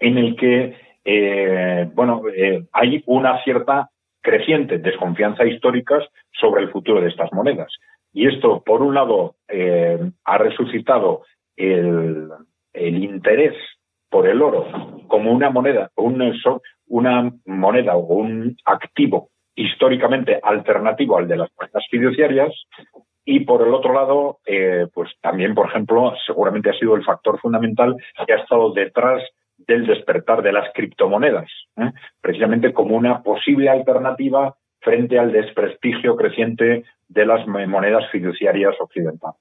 en 0.00 0.18
el 0.18 0.36
que 0.36 0.76
eh, 1.04 1.90
bueno, 1.94 2.22
eh, 2.34 2.64
hay 2.72 3.02
una 3.06 3.42
cierta 3.42 3.90
creciente 4.20 4.78
desconfianza 4.78 5.44
histórica 5.44 5.98
sobre 6.30 6.62
el 6.62 6.70
futuro 6.70 7.00
de 7.00 7.08
estas 7.08 7.32
monedas. 7.32 7.72
Y 8.12 8.28
esto, 8.28 8.62
por 8.64 8.82
un 8.82 8.94
lado, 8.94 9.36
ha 10.24 10.38
resucitado 10.38 11.22
el, 11.56 12.28
interés 12.74 13.54
por 14.10 14.28
el 14.28 14.42
oro 14.42 14.66
como 15.08 15.32
una 15.32 15.48
moneda, 15.48 15.90
una 15.96 17.32
moneda 17.46 17.96
o 17.96 18.14
un 18.14 18.56
activo 18.66 19.30
históricamente 19.54 20.38
alternativo 20.42 21.18
al 21.18 21.28
de 21.28 21.36
las 21.36 21.50
monedas 21.58 21.84
fiduciarias. 21.90 22.52
Y 23.24 23.40
por 23.40 23.66
el 23.66 23.72
otro 23.72 23.92
lado, 23.92 24.38
pues 24.94 25.10
también, 25.20 25.54
por 25.54 25.68
ejemplo, 25.68 26.12
seguramente 26.26 26.70
ha 26.70 26.78
sido 26.78 26.96
el 26.96 27.04
factor 27.04 27.38
fundamental 27.40 27.94
que 28.26 28.32
ha 28.32 28.38
estado 28.38 28.72
detrás 28.72 29.22
del 29.66 29.86
despertar 29.86 30.42
de 30.42 30.52
las 30.52 30.72
criptomonedas, 30.74 31.48
¿eh? 31.76 31.90
precisamente 32.20 32.72
como 32.72 32.96
una 32.96 33.22
posible 33.22 33.68
alternativa 33.68 34.56
frente 34.80 35.18
al 35.18 35.32
desprestigio 35.32 36.16
creciente 36.16 36.84
de 37.08 37.26
las 37.26 37.46
monedas 37.46 38.10
fiduciarias 38.10 38.74
occidentales. 38.80 39.40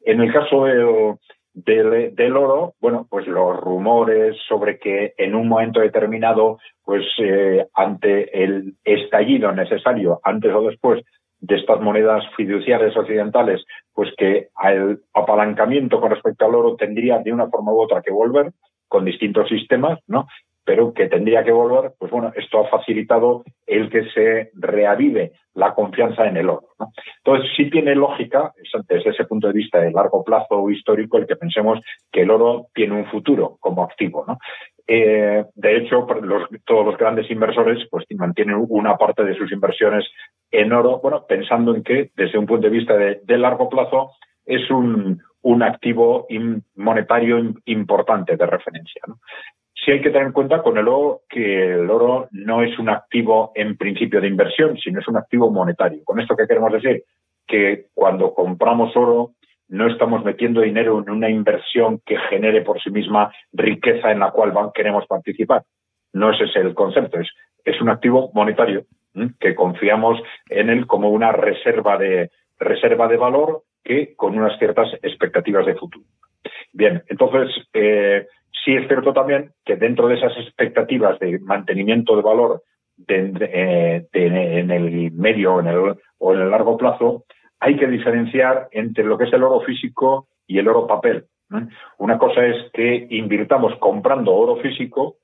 En 0.00 0.20
el 0.20 0.32
caso 0.32 0.64
del, 0.64 2.36
oro, 2.36 2.74
bueno, 2.80 3.06
pues 3.08 3.26
los 3.28 3.56
rumores 3.60 4.36
sobre 4.48 4.78
que 4.78 5.14
en 5.16 5.34
un 5.36 5.46
momento 5.46 5.80
determinado, 5.80 6.58
pues 6.84 7.04
eh, 7.18 7.66
ante 7.74 8.42
el 8.42 8.74
estallido 8.84 9.52
necesario, 9.52 10.20
antes 10.24 10.52
o 10.52 10.62
después, 10.62 11.04
de 11.46 11.56
estas 11.56 11.80
monedas 11.80 12.24
fiduciarias 12.36 12.96
occidentales, 12.96 13.64
pues 13.92 14.10
que 14.16 14.48
el 14.64 15.00
apalancamiento 15.12 16.00
con 16.00 16.10
respecto 16.10 16.46
al 16.46 16.54
oro 16.54 16.76
tendría 16.76 17.18
de 17.18 17.32
una 17.32 17.48
forma 17.48 17.72
u 17.72 17.82
otra 17.82 18.00
que 18.00 18.10
volver, 18.10 18.52
con 18.88 19.04
distintos 19.04 19.48
sistemas, 19.48 19.98
¿no? 20.06 20.26
Pero 20.64 20.94
que 20.94 21.08
tendría 21.08 21.44
que 21.44 21.52
volver, 21.52 21.92
pues 21.98 22.10
bueno, 22.10 22.32
esto 22.34 22.60
ha 22.60 22.68
facilitado 22.68 23.44
el 23.66 23.90
que 23.90 24.08
se 24.10 24.50
reavive 24.54 25.32
la 25.54 25.74
confianza 25.74 26.26
en 26.26 26.36
el 26.36 26.48
oro. 26.48 26.68
Entonces, 27.24 27.50
sí 27.56 27.70
tiene 27.70 27.94
lógica, 27.94 28.52
desde 28.88 29.10
ese 29.10 29.24
punto 29.24 29.48
de 29.48 29.52
vista 29.52 29.78
de 29.78 29.92
largo 29.92 30.24
plazo 30.24 30.70
histórico, 30.70 31.18
el 31.18 31.26
que 31.26 31.36
pensemos 31.36 31.80
que 32.10 32.22
el 32.22 32.30
oro 32.30 32.68
tiene 32.74 32.94
un 32.94 33.06
futuro 33.06 33.56
como 33.60 33.84
activo. 33.84 34.24
Eh, 34.86 35.44
de 35.54 35.76
hecho, 35.76 36.06
todos 36.64 36.86
los 36.86 36.96
grandes 36.98 37.30
inversores 37.30 37.86
pues 37.90 38.04
mantienen 38.16 38.64
una 38.68 38.96
parte 38.96 39.24
de 39.24 39.36
sus 39.36 39.50
inversiones 39.52 40.04
en 40.50 40.72
oro, 40.72 41.00
bueno, 41.00 41.24
pensando 41.26 41.74
en 41.74 41.82
que 41.82 42.10
desde 42.14 42.38
un 42.38 42.46
punto 42.46 42.68
de 42.68 42.72
vista 42.72 42.96
de 42.96 43.38
largo 43.38 43.68
plazo 43.68 44.12
es 44.46 44.70
un, 44.70 45.22
activo 45.62 46.26
monetario 46.74 47.54
importante 47.66 48.36
de 48.36 48.46
referencia. 48.46 49.02
Sí 49.84 49.90
hay 49.90 50.00
que 50.00 50.10
tener 50.10 50.28
en 50.28 50.32
cuenta 50.32 50.62
con 50.62 50.78
el 50.78 50.88
oro 50.88 51.22
que 51.28 51.74
el 51.74 51.90
oro 51.90 52.28
no 52.30 52.62
es 52.62 52.78
un 52.78 52.88
activo 52.88 53.52
en 53.54 53.76
principio 53.76 54.20
de 54.20 54.28
inversión, 54.28 54.78
sino 54.78 55.00
es 55.00 55.08
un 55.08 55.16
activo 55.16 55.50
monetario. 55.50 56.02
¿Con 56.04 56.20
esto 56.20 56.36
qué 56.36 56.46
queremos 56.46 56.72
decir? 56.72 57.02
Que 57.46 57.86
cuando 57.92 58.32
compramos 58.32 58.96
oro 58.96 59.32
no 59.68 59.88
estamos 59.88 60.24
metiendo 60.24 60.60
dinero 60.60 61.02
en 61.02 61.10
una 61.10 61.28
inversión 61.28 62.00
que 62.06 62.16
genere 62.30 62.62
por 62.62 62.80
sí 62.82 62.90
misma 62.90 63.32
riqueza 63.52 64.10
en 64.10 64.20
la 64.20 64.30
cual 64.30 64.52
queremos 64.74 65.06
participar. 65.06 65.64
No 66.12 66.30
ese 66.30 66.44
es 66.44 66.56
el 66.56 66.74
concepto, 66.74 67.18
es, 67.18 67.28
es 67.64 67.80
un 67.80 67.88
activo 67.88 68.30
monetario 68.34 68.84
que 69.40 69.54
confiamos 69.54 70.20
en 70.48 70.70
él 70.70 70.86
como 70.86 71.10
una 71.10 71.32
reserva 71.32 71.98
de, 71.98 72.30
reserva 72.58 73.08
de 73.08 73.16
valor 73.16 73.62
que 73.82 74.14
con 74.16 74.38
unas 74.38 74.58
ciertas 74.58 74.88
expectativas 75.02 75.66
de 75.66 75.74
futuro. 75.74 76.04
Bien, 76.72 77.02
entonces, 77.08 77.50
eh, 77.72 78.26
sí 78.64 78.74
es 78.74 78.86
cierto 78.86 79.12
también 79.12 79.52
que 79.64 79.76
dentro 79.76 80.08
de 80.08 80.16
esas 80.16 80.36
expectativas 80.38 81.18
de 81.18 81.38
mantenimiento 81.40 82.16
de 82.16 82.22
valor 82.22 82.62
eh, 83.08 84.06
en 84.12 84.70
el 84.70 85.12
medio 85.12 85.54
o 85.54 86.34
en 86.34 86.40
el 86.40 86.50
largo 86.50 86.76
plazo, 86.76 87.24
hay 87.60 87.76
que 87.76 87.86
diferenciar 87.86 88.68
entre 88.72 89.04
lo 89.04 89.18
que 89.18 89.24
es 89.24 89.32
el 89.32 89.42
oro 89.42 89.60
físico 89.60 90.28
y 90.46 90.58
el 90.58 90.68
oro 90.68 90.86
papel. 90.86 91.24
Una 91.98 92.18
cosa 92.18 92.44
es 92.46 92.70
que 92.72 93.06
invirtamos 93.10 93.76
comprando 93.78 94.34
oro 94.34 94.56
físico 94.56 95.16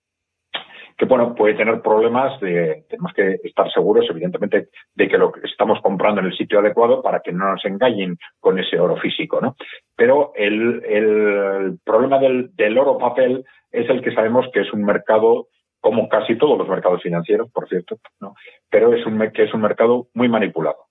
que 1.01 1.07
bueno, 1.07 1.35
puede 1.35 1.55
tener 1.55 1.81
problemas 1.81 2.39
de, 2.41 2.85
tenemos 2.91 3.15
que 3.15 3.41
estar 3.43 3.73
seguros, 3.73 4.05
evidentemente, 4.11 4.69
de 4.95 5.09
que 5.09 5.17
lo 5.17 5.33
que 5.33 5.41
estamos 5.47 5.81
comprando 5.81 6.21
en 6.21 6.27
el 6.27 6.37
sitio 6.37 6.59
adecuado 6.59 7.01
para 7.01 7.21
que 7.21 7.33
no 7.33 7.53
nos 7.53 7.65
engañen 7.65 8.19
con 8.39 8.59
ese 8.59 8.79
oro 8.79 8.99
físico, 8.99 9.41
¿no? 9.41 9.57
Pero 9.97 10.33
el, 10.35 11.79
problema 11.87 12.19
del, 12.19 12.79
oro 12.79 12.99
papel 12.99 13.47
es 13.73 13.89
el 13.89 14.03
que 14.03 14.13
sabemos 14.13 14.45
que 14.53 14.61
es 14.61 14.71
un 14.75 14.85
mercado 14.85 15.47
como 15.81 16.07
casi 16.07 16.37
todos 16.37 16.59
los 16.59 16.69
mercados 16.69 17.03
financieros, 17.03 17.51
por 17.51 17.67
cierto, 17.67 17.97
¿no? 18.21 18.35
pero 18.69 18.93
es 18.93 19.07
un, 19.07 19.19
que 19.31 19.45
es 19.45 19.55
un 19.55 19.63
mercado 19.63 20.09
muy 20.13 20.29
manipulado. 20.29 20.85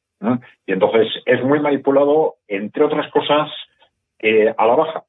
Y 0.65 0.73
entonces 0.73 1.07
es 1.27 1.43
muy 1.43 1.59
manipulado, 1.59 2.37
entre 2.47 2.83
otras 2.83 3.11
cosas, 3.11 3.51
eh, 4.17 4.51
a 4.57 4.65
la 4.65 4.73
baja. 4.73 5.03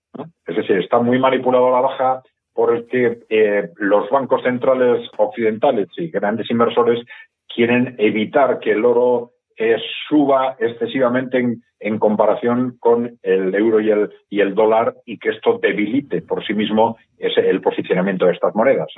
Es 0.47 0.57
decir, 0.57 0.77
está 0.77 0.99
muy 0.99 1.19
manipulado 1.19 1.69
a 1.69 1.81
la 1.81 1.89
baja 1.89 2.23
porque 2.61 3.21
eh, 3.31 3.71
los 3.77 4.11
bancos 4.11 4.43
centrales 4.43 5.09
occidentales 5.17 5.89
y 5.97 6.11
grandes 6.11 6.51
inversores 6.51 7.03
quieren 7.49 7.95
evitar 7.97 8.59
que 8.59 8.73
el 8.73 8.85
oro 8.85 9.31
eh, 9.57 9.79
suba 10.07 10.57
excesivamente 10.59 11.43
en, 11.79 11.99
comparación 11.99 12.77
con 12.79 13.19
el 13.23 13.55
euro 13.55 13.81
y 13.81 13.89
el, 13.89 14.11
y 14.29 14.41
el 14.41 14.55
dólar 14.55 14.95
y 15.07 15.17
que 15.17 15.31
esto 15.31 15.59
debilite 15.59 16.21
por 16.21 16.45
sí 16.45 16.53
mismo 16.53 16.99
ese, 17.17 17.49
el 17.49 17.63
posicionamiento 17.63 18.27
de 18.27 18.33
estas 18.33 18.55
monedas. 18.55 18.89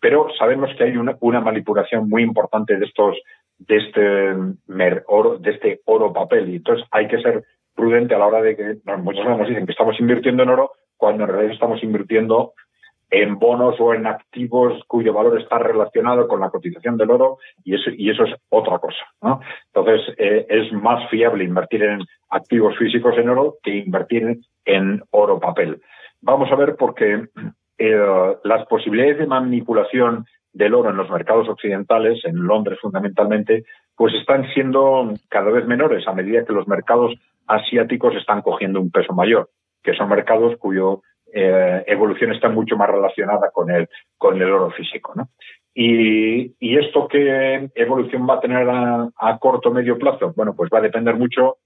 Pero 0.00 0.28
sabemos 0.38 0.70
que 0.78 0.84
hay 0.84 0.96
una, 0.96 1.40
manipulación 1.42 2.08
muy 2.08 2.22
importante 2.22 2.78
de 2.78 2.86
estos 2.86 3.14
de 3.58 3.76
este 3.76 5.02
oro, 5.06 5.36
de 5.36 5.50
este 5.50 5.80
oro 5.84 6.14
papel 6.14 6.48
y 6.48 6.56
entonces 6.56 6.86
hay 6.90 7.08
que 7.08 7.20
ser 7.20 7.44
prudente 7.74 8.14
a 8.14 8.18
la 8.18 8.26
hora 8.28 8.40
de 8.40 8.56
que 8.56 8.76
muchos 9.02 9.26
nos 9.26 9.46
dicen 9.46 9.66
que 9.66 9.72
estamos 9.72 10.00
invirtiendo 10.00 10.44
en 10.44 10.48
oro 10.48 10.70
cuando 10.96 11.24
en 11.24 11.30
realidad 11.30 11.52
estamos 11.52 11.82
invirtiendo 11.82 12.54
en 13.12 13.38
bonos 13.38 13.76
o 13.78 13.92
en 13.92 14.06
activos 14.06 14.82
cuyo 14.88 15.12
valor 15.12 15.38
está 15.38 15.58
relacionado 15.58 16.26
con 16.26 16.40
la 16.40 16.48
cotización 16.48 16.96
del 16.96 17.10
oro 17.10 17.36
y 17.62 17.74
eso, 17.74 17.90
y 17.94 18.08
eso 18.08 18.24
es 18.24 18.34
otra 18.48 18.78
cosa. 18.78 19.04
Entonces, 19.66 20.14
eh, 20.16 20.46
es 20.48 20.72
más 20.72 21.08
fiable 21.10 21.44
invertir 21.44 21.82
en 21.82 22.00
activos 22.30 22.74
físicos 22.78 23.16
en 23.18 23.28
oro 23.28 23.56
que 23.62 23.76
invertir 23.76 24.38
en 24.64 25.02
oro 25.10 25.38
papel. 25.38 25.82
Vamos 26.22 26.50
a 26.50 26.56
ver 26.56 26.74
porque 26.76 27.28
eh, 27.76 28.36
las 28.44 28.66
posibilidades 28.66 29.18
de 29.18 29.26
manipulación 29.26 30.24
del 30.54 30.72
oro 30.72 30.88
en 30.88 30.96
los 30.96 31.10
mercados 31.10 31.50
occidentales, 31.50 32.24
en 32.24 32.46
Londres 32.46 32.78
fundamentalmente, 32.80 33.64
pues 33.94 34.14
están 34.14 34.46
siendo 34.54 35.12
cada 35.28 35.50
vez 35.50 35.66
menores 35.66 36.08
a 36.08 36.14
medida 36.14 36.46
que 36.46 36.54
los 36.54 36.66
mercados 36.66 37.12
asiáticos 37.46 38.16
están 38.16 38.40
cogiendo 38.40 38.80
un 38.80 38.90
peso 38.90 39.12
mayor, 39.12 39.50
que 39.82 39.92
son 39.92 40.08
mercados 40.08 40.56
cuyo 40.56 41.02
eh, 41.32 41.84
evolución 41.86 42.32
está 42.32 42.48
mucho 42.48 42.76
más 42.76 42.88
relacionada 42.88 43.50
con 43.50 43.70
el, 43.70 43.88
con 44.18 44.40
el 44.40 44.50
oro 44.50 44.70
físico. 44.70 45.12
¿no? 45.14 45.28
Y, 45.74 46.52
esto 46.60 47.08
qué 47.08 47.70
evolución 47.74 48.28
va 48.28 48.34
a 48.34 48.40
tener 48.40 48.68
a, 48.68 49.08
a 49.16 49.38
corto 49.38 49.70
o 49.70 49.72
medio 49.72 49.98
plazo? 49.98 50.32
Bueno, 50.36 50.54
pues 50.54 50.70
va 50.72 50.78
a 50.78 50.82
depender 50.82 51.16
mucho 51.16 51.56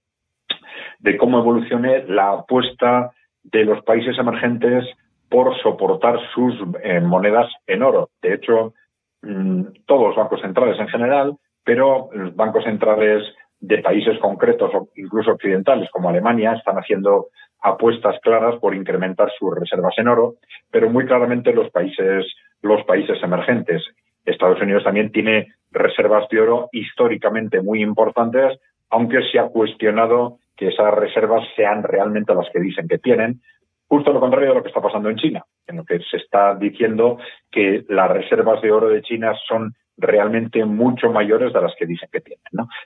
de 0.99 1.17
cómo 1.17 1.39
evolucione 1.39 2.03
la 2.07 2.31
apuesta 2.31 3.11
de 3.43 3.65
los 3.65 3.83
países 3.83 4.17
emergentes 4.17 4.85
por 5.29 5.57
soportar 5.61 6.19
sus 6.33 6.55
eh, 6.83 7.01
monedas 7.01 7.51
en 7.65 7.83
oro. 7.83 8.09
De 8.21 8.33
hecho, 8.33 8.73
mm, 9.21 9.63
todos 9.85 10.07
los 10.07 10.15
bancos 10.15 10.41
centrales 10.41 10.79
en 10.79 10.87
general, 10.87 11.35
pero 11.63 12.09
los 12.13 12.35
bancos 12.35 12.63
centrales 12.63 13.23
de 13.59 13.79
países 13.79 14.17
concretos 14.19 14.71
o 14.73 14.89
incluso 14.95 15.31
occidentales 15.31 15.89
como 15.91 16.09
Alemania 16.09 16.53
están 16.53 16.77
haciendo 16.77 17.27
apuestas 17.61 18.19
claras 18.21 18.55
por 18.59 18.75
incrementar 18.75 19.31
sus 19.37 19.55
reservas 19.55 19.93
en 19.97 20.07
oro, 20.07 20.35
pero 20.71 20.89
muy 20.89 21.05
claramente 21.05 21.53
los 21.53 21.69
países, 21.71 22.25
los 22.61 22.83
países 22.85 23.21
emergentes. 23.23 23.83
Estados 24.25 24.61
Unidos 24.61 24.83
también 24.83 25.11
tiene 25.11 25.53
reservas 25.71 26.27
de 26.29 26.41
oro 26.41 26.69
históricamente 26.71 27.61
muy 27.61 27.81
importantes, 27.81 28.59
aunque 28.89 29.21
se 29.31 29.39
ha 29.39 29.47
cuestionado 29.47 30.39
que 30.55 30.69
esas 30.69 30.93
reservas 30.93 31.47
sean 31.55 31.83
realmente 31.83 32.33
las 32.33 32.49
que 32.51 32.59
dicen 32.59 32.87
que 32.87 32.97
tienen, 32.97 33.41
justo 33.87 34.11
lo 34.11 34.19
contrario 34.19 34.49
de 34.49 34.55
lo 34.55 34.63
que 34.63 34.69
está 34.69 34.81
pasando 34.81 35.09
en 35.09 35.17
China, 35.17 35.43
en 35.67 35.77
lo 35.77 35.85
que 35.85 35.99
se 35.99 36.17
está 36.17 36.55
diciendo 36.55 37.17
que 37.51 37.85
las 37.89 38.09
reservas 38.09 38.61
de 38.61 38.71
oro 38.71 38.89
de 38.89 39.01
China 39.01 39.33
son 39.47 39.73
realmente 39.97 40.63
mucho 40.65 41.11
mayores 41.11 41.53
de 41.53 41.61
las 41.61 41.73
que 41.77 41.85
dicen 41.85 42.09
que 42.11 42.21
tienen. 42.21 42.43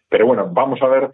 Pero 0.10 0.28
bueno, 0.28 0.50
vamos 0.52 0.82
a 0.82 0.88
ver 0.88 1.10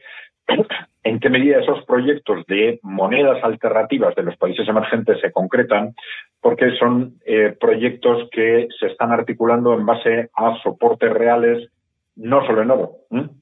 en 1.04 1.20
qué 1.20 1.30
medida 1.30 1.60
esos 1.60 1.86
proyectos 1.86 2.46
de 2.48 2.80
monedas 2.84 3.44
alternativas 3.44 4.16
de 4.16 4.24
los 4.24 4.38
países 4.38 4.68
emergentes 4.68 5.20
se 5.22 5.32
concretan, 5.32 5.96
porque 6.42 6.72
son 6.77 7.16
eh, 7.25 7.56
proyectos 7.60 8.30
que 8.32 8.68
se 8.80 8.88
están 8.88 9.12
articulando 9.12 9.74
en 9.74 9.86
base 9.86 10.30
a 10.36 10.57
soportes 10.64 11.12
reales, 11.12 11.70
no 12.16 12.46
solo 12.46 12.62
en 12.62 12.72
oro, 12.72 12.92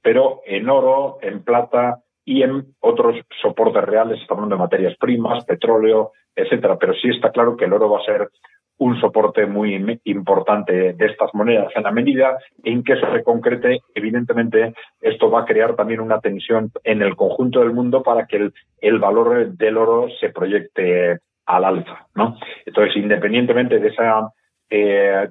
pero 0.02 0.41
en 0.46 0.70
oro, 0.70 1.18
en 1.22 1.44
plata 1.44 2.00
y 2.26 2.41
en 2.41 2.65
otros 2.80 3.18
soportes 3.41 3.84
reales, 3.84 4.20
estamos 4.20 4.44
hablando 4.44 4.56
de 4.56 4.63
materias 4.63 4.98
primas, 5.00 5.46
petróleo, 5.46 6.12
etcétera. 6.36 6.78
Pero 6.78 6.94
sí 6.96 7.10
está 7.10 7.32
claro 7.32 7.56
que 7.56 7.65
el 7.65 7.74
oro 7.74 7.89
va 7.89 8.00
a 8.00 8.06
ser 8.06 8.30
un 8.78 9.00
soporte 9.00 9.46
muy 9.46 10.00
importante 10.04 10.94
de 10.94 11.06
estas 11.06 11.34
monedas. 11.34 11.72
En 11.76 11.84
la 11.84 11.92
medida 11.92 12.38
en 12.64 12.84
que 12.84 12.94
eso 12.94 13.12
se 13.14 13.24
concrete, 13.24 13.80
evidentemente 13.94 14.74
esto 15.02 15.30
va 15.30 15.42
a 15.42 15.46
crear 15.46 15.76
también 15.76 16.02
una 16.02 16.20
tensión 16.20 16.72
en 16.84 17.02
el 17.02 17.16
conjunto 17.16 17.60
del 17.60 17.74
mundo 17.74 18.04
para 18.04 18.26
que 18.28 18.52
el, 18.82 19.00
valor 19.00 19.52
del 19.56 19.78
oro 19.78 20.08
se 20.20 20.30
proyecte 20.30 21.20
al 21.46 21.64
alza. 21.64 22.08
¿no? 22.16 22.38
Entonces, 22.66 22.98
independientemente 22.98 23.80
de 23.80 23.88
esa 23.88 24.30
eh, 24.70 25.30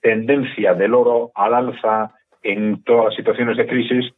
tendencia 0.00 0.74
del 0.74 0.94
oro 0.94 1.30
al 1.34 1.54
alza 1.54 2.12
en 2.42 2.82
todas 2.82 3.06
las 3.06 3.14
situaciones 3.14 3.56
de 3.56 3.66
crisis, 3.66 4.12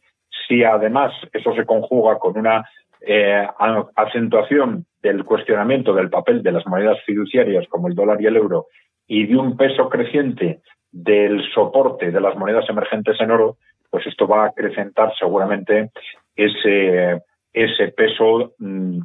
si 0.47 0.63
además 0.63 1.13
eso 1.31 1.53
se 1.55 1.65
conjuga 1.65 2.17
con 2.19 2.37
una 2.37 2.65
eh, 3.01 3.47
acentuación 3.95 4.85
del 5.01 5.25
cuestionamiento 5.25 5.93
del 5.93 6.09
papel 6.09 6.43
de 6.43 6.51
las 6.51 6.65
monedas 6.67 6.97
fiduciarias 7.05 7.67
como 7.67 7.87
el 7.87 7.95
dólar 7.95 8.21
y 8.21 8.27
el 8.27 8.37
euro 8.37 8.67
y 9.07 9.27
de 9.27 9.35
un 9.35 9.57
peso 9.57 9.89
creciente 9.89 10.61
del 10.91 11.41
soporte 11.53 12.11
de 12.11 12.21
las 12.21 12.35
monedas 12.35 12.69
emergentes 12.69 13.19
en 13.19 13.31
oro, 13.31 13.57
pues 13.89 14.05
esto 14.07 14.27
va 14.27 14.43
a 14.43 14.47
acrecentar 14.47 15.11
seguramente 15.17 15.91
ese, 16.35 17.21
ese 17.51 17.87
peso 17.89 18.53
mm, 18.59 18.99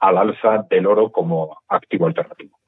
al 0.00 0.18
alza 0.18 0.66
del 0.68 0.86
oro 0.86 1.10
como 1.10 1.58
activo 1.68 2.06
alternativo. 2.06 2.58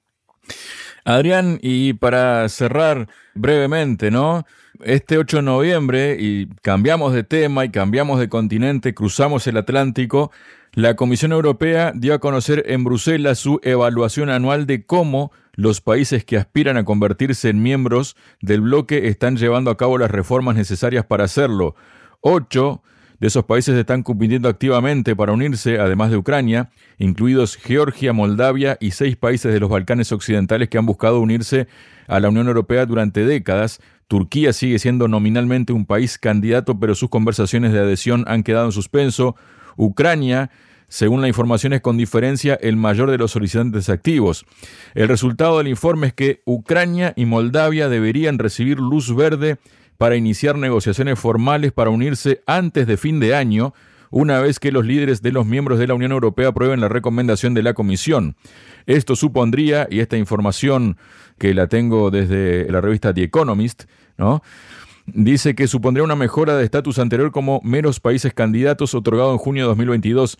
Adrián, 1.04 1.58
y 1.62 1.94
para 1.94 2.48
cerrar 2.48 3.06
brevemente, 3.34 4.10
¿no? 4.10 4.44
Este 4.84 5.18
8 5.18 5.38
de 5.38 5.42
noviembre, 5.42 6.16
y 6.18 6.48
cambiamos 6.62 7.12
de 7.12 7.24
tema 7.24 7.64
y 7.64 7.70
cambiamos 7.70 8.20
de 8.20 8.28
continente, 8.28 8.94
cruzamos 8.94 9.46
el 9.46 9.56
Atlántico, 9.56 10.30
la 10.72 10.96
Comisión 10.96 11.32
Europea 11.32 11.92
dio 11.94 12.14
a 12.14 12.18
conocer 12.18 12.64
en 12.66 12.84
Bruselas 12.84 13.38
su 13.38 13.60
evaluación 13.62 14.30
anual 14.30 14.66
de 14.66 14.84
cómo 14.84 15.32
los 15.54 15.80
países 15.80 16.24
que 16.24 16.36
aspiran 16.36 16.76
a 16.76 16.84
convertirse 16.84 17.48
en 17.48 17.62
miembros 17.62 18.16
del 18.40 18.60
bloque 18.60 19.08
están 19.08 19.36
llevando 19.36 19.70
a 19.70 19.76
cabo 19.76 19.98
las 19.98 20.10
reformas 20.10 20.54
necesarias 20.54 21.04
para 21.04 21.24
hacerlo. 21.24 21.74
Ocho 22.20 22.82
de 23.18 23.26
esos 23.26 23.44
países 23.44 23.76
están 23.76 24.04
compitiendo 24.04 24.48
activamente 24.48 25.16
para 25.16 25.32
unirse, 25.32 25.80
además 25.80 26.10
de 26.10 26.16
Ucrania, 26.16 26.70
incluidos 26.98 27.56
Georgia, 27.56 28.12
Moldavia 28.12 28.78
y 28.80 28.92
seis 28.92 29.16
países 29.16 29.52
de 29.52 29.58
los 29.58 29.68
Balcanes 29.68 30.12
Occidentales 30.12 30.68
que 30.68 30.78
han 30.78 30.86
buscado 30.86 31.18
unirse 31.18 31.66
a 32.06 32.20
la 32.20 32.28
Unión 32.28 32.46
Europea 32.46 32.86
durante 32.86 33.24
décadas. 33.24 33.80
Turquía 34.06 34.52
sigue 34.52 34.78
siendo 34.78 35.08
nominalmente 35.08 35.72
un 35.72 35.84
país 35.84 36.18
candidato, 36.18 36.78
pero 36.78 36.94
sus 36.94 37.10
conversaciones 37.10 37.72
de 37.72 37.80
adhesión 37.80 38.24
han 38.28 38.44
quedado 38.44 38.66
en 38.66 38.72
suspenso. 38.72 39.34
Ucrania, 39.78 40.50
según 40.88 41.22
la 41.22 41.28
información, 41.28 41.72
es 41.72 41.80
con 41.80 41.96
diferencia 41.96 42.58
el 42.60 42.76
mayor 42.76 43.10
de 43.10 43.16
los 43.16 43.30
solicitantes 43.30 43.88
activos. 43.88 44.44
El 44.94 45.08
resultado 45.08 45.58
del 45.58 45.68
informe 45.68 46.08
es 46.08 46.12
que 46.12 46.42
Ucrania 46.44 47.14
y 47.16 47.24
Moldavia 47.24 47.88
deberían 47.88 48.38
recibir 48.38 48.78
luz 48.78 49.14
verde 49.14 49.56
para 49.96 50.16
iniciar 50.16 50.56
negociaciones 50.56 51.18
formales 51.18 51.72
para 51.72 51.90
unirse 51.90 52.42
antes 52.46 52.86
de 52.86 52.96
fin 52.96 53.20
de 53.20 53.34
año, 53.34 53.72
una 54.10 54.40
vez 54.40 54.58
que 54.58 54.72
los 54.72 54.86
líderes 54.86 55.22
de 55.22 55.32
los 55.32 55.44
miembros 55.46 55.78
de 55.78 55.86
la 55.86 55.94
Unión 55.94 56.12
Europea 56.12 56.48
aprueben 56.48 56.80
la 56.80 56.88
recomendación 56.88 57.54
de 57.54 57.62
la 57.62 57.74
Comisión. 57.74 58.36
Esto 58.86 59.16
supondría, 59.16 59.86
y 59.90 60.00
esta 60.00 60.16
información 60.16 60.96
que 61.38 61.52
la 61.52 61.66
tengo 61.66 62.10
desde 62.10 62.70
la 62.70 62.80
revista 62.80 63.12
The 63.12 63.24
Economist, 63.24 63.84
¿no? 64.16 64.42
Dice 65.14 65.54
que 65.54 65.68
supondría 65.68 66.04
una 66.04 66.16
mejora 66.16 66.56
de 66.56 66.64
estatus 66.64 66.98
anterior 66.98 67.32
como 67.32 67.60
meros 67.62 68.00
países 68.00 68.34
candidatos 68.34 68.94
otorgado 68.94 69.32
en 69.32 69.38
junio 69.38 69.64
de 69.64 69.68
2022. 69.68 70.38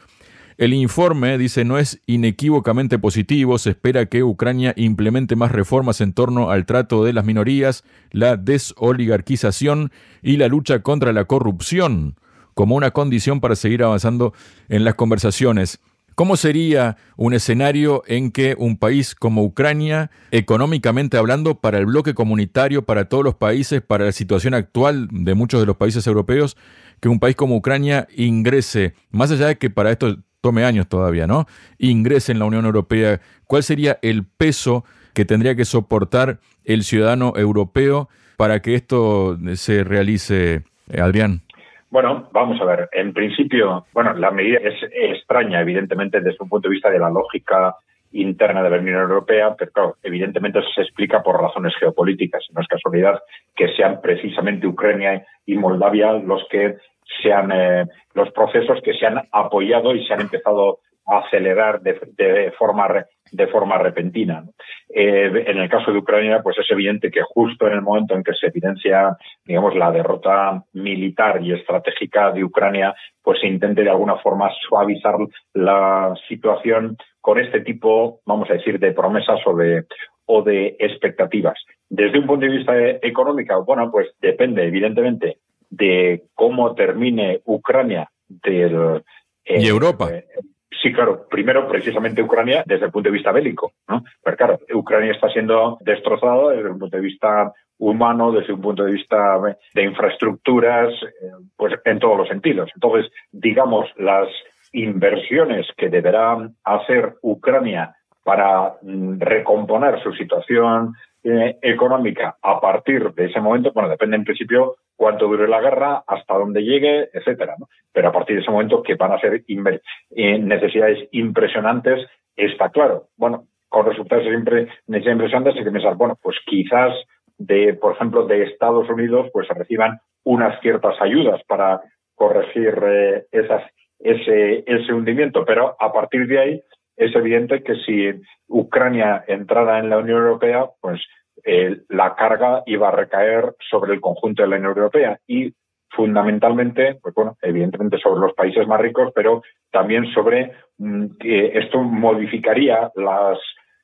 El 0.57 0.75
informe 0.75 1.39
dice 1.39 1.65
no 1.65 1.79
es 1.79 2.01
inequívocamente 2.07 2.99
positivo, 2.99 3.59
se 3.59 3.71
espera 3.71 4.07
que 4.07 4.25
Ucrania 4.25 4.75
implemente 4.77 5.37
más 5.37 5.53
reformas 5.53 6.01
en 6.01 6.13
torno 6.13 6.51
al 6.51 6.67
trato 6.67 7.05
de 7.05 7.13
las 7.13 7.25
minorías, 7.25 7.85
la 8.11 8.37
desoligarquización 8.37 9.93
y 10.23 10.37
la 10.37 10.49
lucha 10.49 10.83
contra 10.83 11.13
la 11.13 11.27
corrupción 11.27 12.17
como 12.59 12.75
una 12.75 12.91
condición 12.91 13.41
para 13.41 13.55
seguir 13.55 13.85
avanzando 13.85 14.35
en 14.69 14.83
las 14.83 14.97
conversaciones. 14.97 15.79
¿Cómo 16.19 16.37
sería 16.37 16.97
un 17.17 17.33
escenario 17.33 18.03
en 18.09 18.33
que 18.33 18.57
un 18.59 18.77
país 18.77 19.15
como 19.15 19.45
Ucrania, 19.45 20.11
económicamente 20.33 21.17
hablando, 21.17 21.61
para 21.61 21.79
el 21.79 21.87
bloque 21.87 22.13
comunitario, 22.13 22.85
para 22.85 23.05
todos 23.05 23.23
los 23.23 23.37
países, 23.37 23.83
para 23.83 24.07
la 24.07 24.11
situación 24.11 24.53
actual 24.53 25.07
de 25.13 25.35
muchos 25.35 25.61
de 25.61 25.67
los 25.67 25.77
países 25.77 26.09
europeos, 26.09 26.57
que 26.99 27.09
un 27.09 27.21
país 27.21 27.37
como 27.37 27.55
Ucrania 27.55 28.09
ingrese, 28.17 28.95
más 29.13 29.31
allá 29.31 29.47
de 29.47 29.59
que 29.59 29.71
para 29.71 29.93
esto 29.93 30.17
tome 30.41 30.65
años 30.65 30.89
todavía, 30.89 31.29
¿no? 31.29 31.47
Ingrese 31.79 32.33
en 32.33 32.41
la 32.41 32.47
Unión 32.47 32.65
Europea, 32.65 33.21
¿cuál 33.47 33.63
sería 33.63 34.01
el 34.03 34.25
peso 34.25 34.85
que 35.15 35.25
tendría 35.25 35.55
que 35.55 35.65
soportar 35.65 36.41
el 36.65 36.83
ciudadano 36.83 37.35
europeo 37.37 38.09
para 38.37 38.61
que 38.61 38.75
esto 38.75 39.39
se 39.55 39.85
realice, 39.85 40.65
eh, 40.89 41.01
Adrián? 41.01 41.43
Bueno, 41.91 42.29
vamos 42.33 42.61
a 42.61 42.65
ver. 42.65 42.89
En 42.93 43.13
principio, 43.13 43.87
bueno, 43.93 44.13
la 44.15 44.31
medida 44.31 44.59
es 44.59 44.75
extraña, 44.93 45.61
evidentemente, 45.61 46.21
desde 46.21 46.39
un 46.41 46.49
punto 46.49 46.69
de 46.69 46.75
vista 46.75 46.91
de 46.91 46.99
la 46.99 47.09
lógica 47.09 47.77
interna 48.13 48.63
de 48.63 48.71
la 48.71 48.79
Unión 48.79 49.01
Europea, 49.01 49.55
pero 49.57 49.71
claro, 49.73 49.97
evidentemente 50.03 50.61
se 50.75 50.83
explica 50.83 51.23
por 51.23 51.41
razones 51.41 51.75
geopolíticas. 51.79 52.47
No 52.55 52.61
es 52.61 52.69
casualidad 52.69 53.21
que 53.55 53.69
sean 53.75 54.01
precisamente 54.01 54.67
Ucrania 54.67 55.27
y 55.47 55.57
Moldavia 55.57 56.13
los 56.13 56.47
que 56.51 56.77
sean 57.23 57.51
eh, 57.53 57.87
los 58.15 58.31
procesos 58.33 58.81
que 58.83 58.95
se 58.95 59.07
han 59.07 59.29
apoyado 59.33 59.95
y 59.95 60.07
se 60.07 60.15
han 60.15 60.21
empezado 60.21 60.81
a 61.07 61.19
acelerar 61.19 61.81
de, 61.81 62.53
forma 62.59 62.87
de 63.33 63.47
forma 63.49 63.79
repentina. 63.79 64.45
Eh, 64.89 65.45
en 65.47 65.59
el 65.59 65.69
caso 65.69 65.93
de 65.93 65.99
Ucrania, 65.99 66.41
pues 66.43 66.57
es 66.59 66.71
evidente 66.71 67.11
que 67.11 67.23
justo 67.23 67.67
en 67.67 67.75
el 67.75 67.83
momento 67.83 68.15
en 68.15 68.23
que 68.23 68.33
se 68.35 68.47
evidencia, 68.47 69.17
digamos, 69.45 69.75
la 69.77 69.91
derrota 69.91 70.65
militar 70.73 71.43
y 71.43 71.53
estratégica 71.53 72.33
de 72.33 72.45
Ucrania, 72.45 72.95
pues 73.23 73.41
se 73.41 73.47
intente 73.47 73.83
de 73.83 73.91
alguna 73.91 74.17
forma 74.17 74.51
suavizar 74.69 75.17
la 75.55 76.15
situación 76.29 76.97
con 77.21 77.39
este 77.39 77.61
tipo, 77.61 78.21
vamos 78.25 78.49
a 78.51 78.55
decir, 78.55 78.79
de 78.79 78.93
promesas 78.93 79.41
o 79.47 79.55
de, 79.55 79.85
o 80.27 80.43
de 80.43 80.77
expectativas. 80.79 81.59
Desde 81.89 82.19
un 82.19 82.27
punto 82.27 82.47
de 82.47 82.53
vista 82.53 82.73
económico, 83.03 83.65
bueno, 83.65 83.91
pues 83.91 84.09
depende, 84.21 84.65
evidentemente, 84.65 85.39
de 85.71 86.25
cómo 86.35 86.75
termine 86.75 87.41
Ucrania 87.45 88.11
del, 88.29 89.03
y 89.49 89.67
Europa. 89.67 90.11
Eh, 90.13 90.27
Sí, 90.71 90.93
claro. 90.93 91.27
Primero, 91.29 91.67
precisamente 91.69 92.23
Ucrania 92.23 92.63
desde 92.67 92.87
el 92.87 92.93
punto 92.93 93.09
de 93.09 93.15
vista 93.15 93.33
bélico, 93.33 93.73
¿no? 93.89 94.05
Pero 94.23 94.37
claro, 94.37 94.59
Ucrania 94.75 95.13
está 95.13 95.29
siendo 95.31 95.79
destrozada 95.81 96.51
desde 96.51 96.71
un 96.71 96.79
punto 96.79 96.97
de 96.97 97.03
vista 97.03 97.53
humano, 97.79 98.33
desde 98.33 98.53
un 98.53 98.61
punto 98.61 98.85
de 98.85 98.93
vista 98.93 99.39
de 99.75 99.83
infraestructuras, 99.83 100.93
eh, 101.03 101.31
pues 101.57 101.75
en 101.85 101.99
todos 101.99 102.19
los 102.19 102.29
sentidos. 102.29 102.71
Entonces, 102.75 103.11
digamos, 103.33 103.89
las 103.97 104.29
inversiones 104.73 105.67
que 105.77 105.89
deberá 105.89 106.37
hacer 106.65 107.15
Ucrania 107.23 107.95
para 108.23 108.75
mm, 108.83 109.21
recomponer 109.21 110.03
su 110.03 110.13
situación 110.13 110.93
eh, 111.25 111.57
económica 111.63 112.37
a 112.43 112.61
partir 112.61 113.13
de 113.15 113.27
ese 113.27 113.41
momento, 113.41 113.73
bueno, 113.73 113.89
depende 113.89 114.17
en 114.17 114.25
principio 114.25 114.77
cuánto 114.99 115.29
dure 115.29 115.47
la 115.47 115.61
guerra, 115.61 116.03
hasta 116.09 116.35
dónde 116.35 116.63
llegue, 116.63 117.09
etcétera, 117.13 117.55
¿no? 117.57 117.69
Pero 117.93 118.09
a 118.09 118.13
partir 118.13 118.35
de 118.35 118.43
ese 118.43 118.51
momento 118.51 118.83
que 118.83 118.97
van 118.97 119.13
a 119.13 119.21
ser 119.21 119.45
eh, 119.47 120.39
necesidades 120.41 121.09
impresionantes, 121.13 122.05
está 122.35 122.71
claro. 122.71 123.05
Bueno, 123.17 123.45
con 123.69 123.87
resultados 123.87 124.25
siempre 124.25 124.67
impresionantes 124.89 125.55
hay 125.57 125.65
que 125.65 125.71
pensar, 125.71 125.95
bueno, 125.95 126.19
pues 126.21 126.37
quizás 126.45 126.93
de, 127.39 127.75
por 127.75 127.95
ejemplo, 127.95 128.27
de 128.27 128.43
Estados 128.43 128.91
Unidos, 128.91 129.29
pues 129.33 129.47
se 129.47 129.55
reciban 129.55 130.01
unas 130.25 130.61
ciertas 130.61 131.01
ayudas 131.01 131.41
para 131.47 131.81
corregir 132.17 132.75
eh, 132.83 133.27
esas, 133.31 133.63
ese 134.01 134.93
hundimiento, 134.93 135.45
pero 135.45 135.77
a 135.79 135.93
partir 135.93 136.27
de 136.27 136.39
ahí 136.41 136.63
es 136.97 137.15
evidente 137.15 137.63
que 137.63 137.77
si 137.87 138.21
Ucrania 138.49 139.25
entrara 139.29 139.79
en 139.79 139.91
la 139.91 139.99
Unión 139.99 140.19
Europea, 140.19 140.67
pues 140.81 141.01
eh, 141.45 141.83
la 141.89 142.15
carga 142.15 142.63
iba 142.67 142.89
a 142.89 142.93
recaer 142.93 143.55
sobre 143.71 143.95
el 143.95 144.01
conjunto 144.01 144.43
de 144.43 144.49
la 144.49 144.57
Unión 144.57 144.77
Europea 144.77 145.19
y 145.27 145.53
fundamentalmente, 145.91 146.99
pues 147.03 147.15
bueno, 147.15 147.37
evidentemente 147.43 147.99
sobre 147.99 148.21
los 148.21 148.35
países 148.35 148.67
más 148.67 148.81
ricos, 148.81 149.13
pero 149.15 149.43
también 149.71 150.07
sobre 150.13 150.53
mm, 150.79 151.17
que 151.19 151.59
esto 151.59 151.83
modificaría 151.83 152.91
las, 152.95 153.39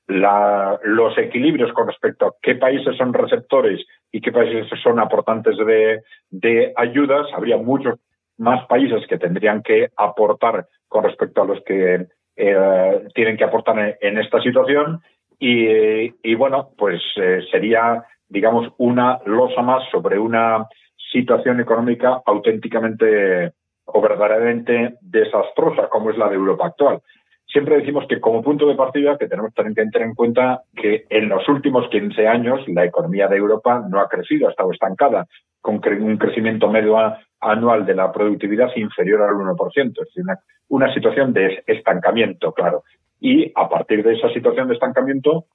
los 0.06 1.16
equilibrios 1.18 1.72
con 1.72 1.88
respecto 1.88 2.26
a 2.26 2.34
qué 2.42 2.56
países 2.56 2.96
son 2.96 3.12
receptores 3.14 3.84
y 4.12 4.20
qué 4.20 4.32
países 4.32 4.68
son 4.82 5.00
aportantes 5.00 5.56
de, 5.56 6.02
de 6.30 6.72
ayudas. 6.76 7.26
Habría 7.34 7.56
muchos 7.56 7.98
más 8.36 8.66
países 8.66 9.06
que 9.08 9.18
tendrían 9.18 9.62
que 9.62 9.90
aportar 9.96 10.66
con 10.88 11.04
respecto 11.04 11.42
a 11.42 11.46
los 11.46 11.62
que 11.64 12.06
eh, 12.36 13.08
tienen 13.14 13.36
que 13.36 13.44
aportar 13.44 13.96
en, 14.00 14.18
esta 14.18 14.40
situación 14.42 15.00
y, 15.38 16.34
bueno, 16.34 16.70
pues 16.76 17.00
eh, 17.16 17.40
sería, 17.50 18.04
digamos, 18.28 18.72
una 18.78 19.18
losa 19.26 19.62
más 19.62 19.82
sobre 19.90 20.18
una 20.18 20.66
situación 21.12 21.60
económica 21.60 22.20
auténticamente 22.24 23.52
o 23.86 24.00
verdaderamente 24.00 24.96
desastrosa 25.00 25.88
como 25.88 26.10
es 26.10 26.18
la 26.18 26.28
de 26.28 26.36
Europa 26.36 26.66
actual. 26.66 27.00
Siempre 27.46 27.76
decimos 27.76 28.06
que 28.08 28.20
como 28.20 28.42
punto 28.42 28.66
de 28.66 28.74
partida 28.74 29.16
que 29.18 29.28
tenemos 29.28 29.52
que 29.54 29.62
tener 29.62 30.02
en 30.08 30.14
cuenta 30.14 30.62
que 30.74 31.04
en 31.10 31.28
los 31.28 31.48
últimos 31.48 31.88
15 31.88 32.26
años 32.26 32.60
la 32.68 32.84
economía 32.84 33.28
de 33.28 33.36
Europa 33.36 33.84
no 33.88 34.00
ha 34.00 34.08
crecido, 34.08 34.48
ha 34.48 34.50
estado 34.50 34.72
estancada, 34.72 35.26
con 35.60 35.80
un 36.02 36.16
crecimiento 36.18 36.68
medio 36.68 36.96
anual 37.40 37.86
de 37.86 37.94
la 37.94 38.12
productividad 38.12 38.68
inferior 38.76 39.22
al 39.22 39.34
1%. 39.34 39.76
Es 39.76 39.94
decir, 39.94 40.24
una, 40.68 40.92
situación 40.92 41.32
de 41.32 41.62
estancamiento, 41.66 42.52
claro. 42.52 42.82
Y 43.20 43.52
a 43.54 43.68
partir 43.68 44.02
de 44.02 44.14
esa 44.14 44.28
situación 44.32 44.68
de 44.68 44.74
estancamiento, 44.74 45.46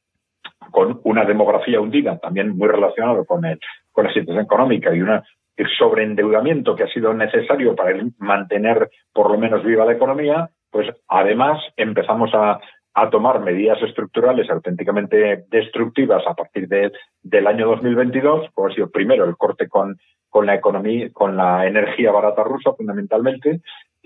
con 0.71 1.01
una 1.03 1.25
demografía 1.25 1.81
hundida, 1.81 2.17
también 2.19 2.55
muy 2.57 2.67
relacionado 2.67 3.25
con, 3.25 3.45
el, 3.45 3.59
con 3.91 4.05
la 4.05 4.13
situación 4.13 4.43
económica 4.43 4.93
y 4.93 5.01
una, 5.01 5.23
el 5.55 5.67
sobreendeudamiento 5.77 6.75
que 6.75 6.83
ha 6.83 6.87
sido 6.87 7.13
necesario 7.13 7.75
para 7.75 7.99
mantener 8.17 8.89
por 9.13 9.31
lo 9.31 9.37
menos 9.37 9.63
viva 9.63 9.85
la 9.85 9.93
economía, 9.93 10.49
pues 10.71 10.87
además 11.07 11.59
empezamos 11.75 12.31
a, 12.33 12.59
a 12.93 13.09
tomar 13.09 13.39
medidas 13.41 13.81
estructurales 13.81 14.49
auténticamente 14.49 15.45
destructivas 15.49 16.23
a 16.27 16.33
partir 16.33 16.67
de, 16.67 16.91
del 17.21 17.47
año 17.47 17.67
2022, 17.67 18.49
como 18.53 18.67
ha 18.67 18.73
sido 18.73 18.89
primero 18.89 19.25
el 19.25 19.37
corte 19.37 19.67
con, 19.67 19.97
con 20.29 20.45
la 20.45 20.55
economía, 20.55 21.09
con 21.11 21.35
la 21.35 21.65
energía 21.65 22.11
barata 22.11 22.43
rusa 22.43 22.73
fundamentalmente, 22.73 23.61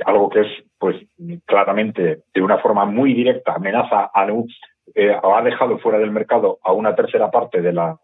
algo 0.05 0.29
que 0.29 0.41
es 0.41 0.47
pues 0.77 0.95
claramente 1.45 2.23
de 2.33 2.41
una 2.41 2.57
forma 2.57 2.85
muy 2.85 3.13
directa 3.13 3.53
amenaza 3.53 4.09
a 4.13 4.27
eh, 4.95 5.15
ha 5.21 5.41
dejado 5.41 5.79
fuera 5.79 5.99
del 5.99 6.11
mercado 6.11 6.59
a 6.63 6.73
una 6.73 6.95
tercera 6.95 7.31
parte 7.31 7.61
de 7.61 7.73
la 7.73 7.97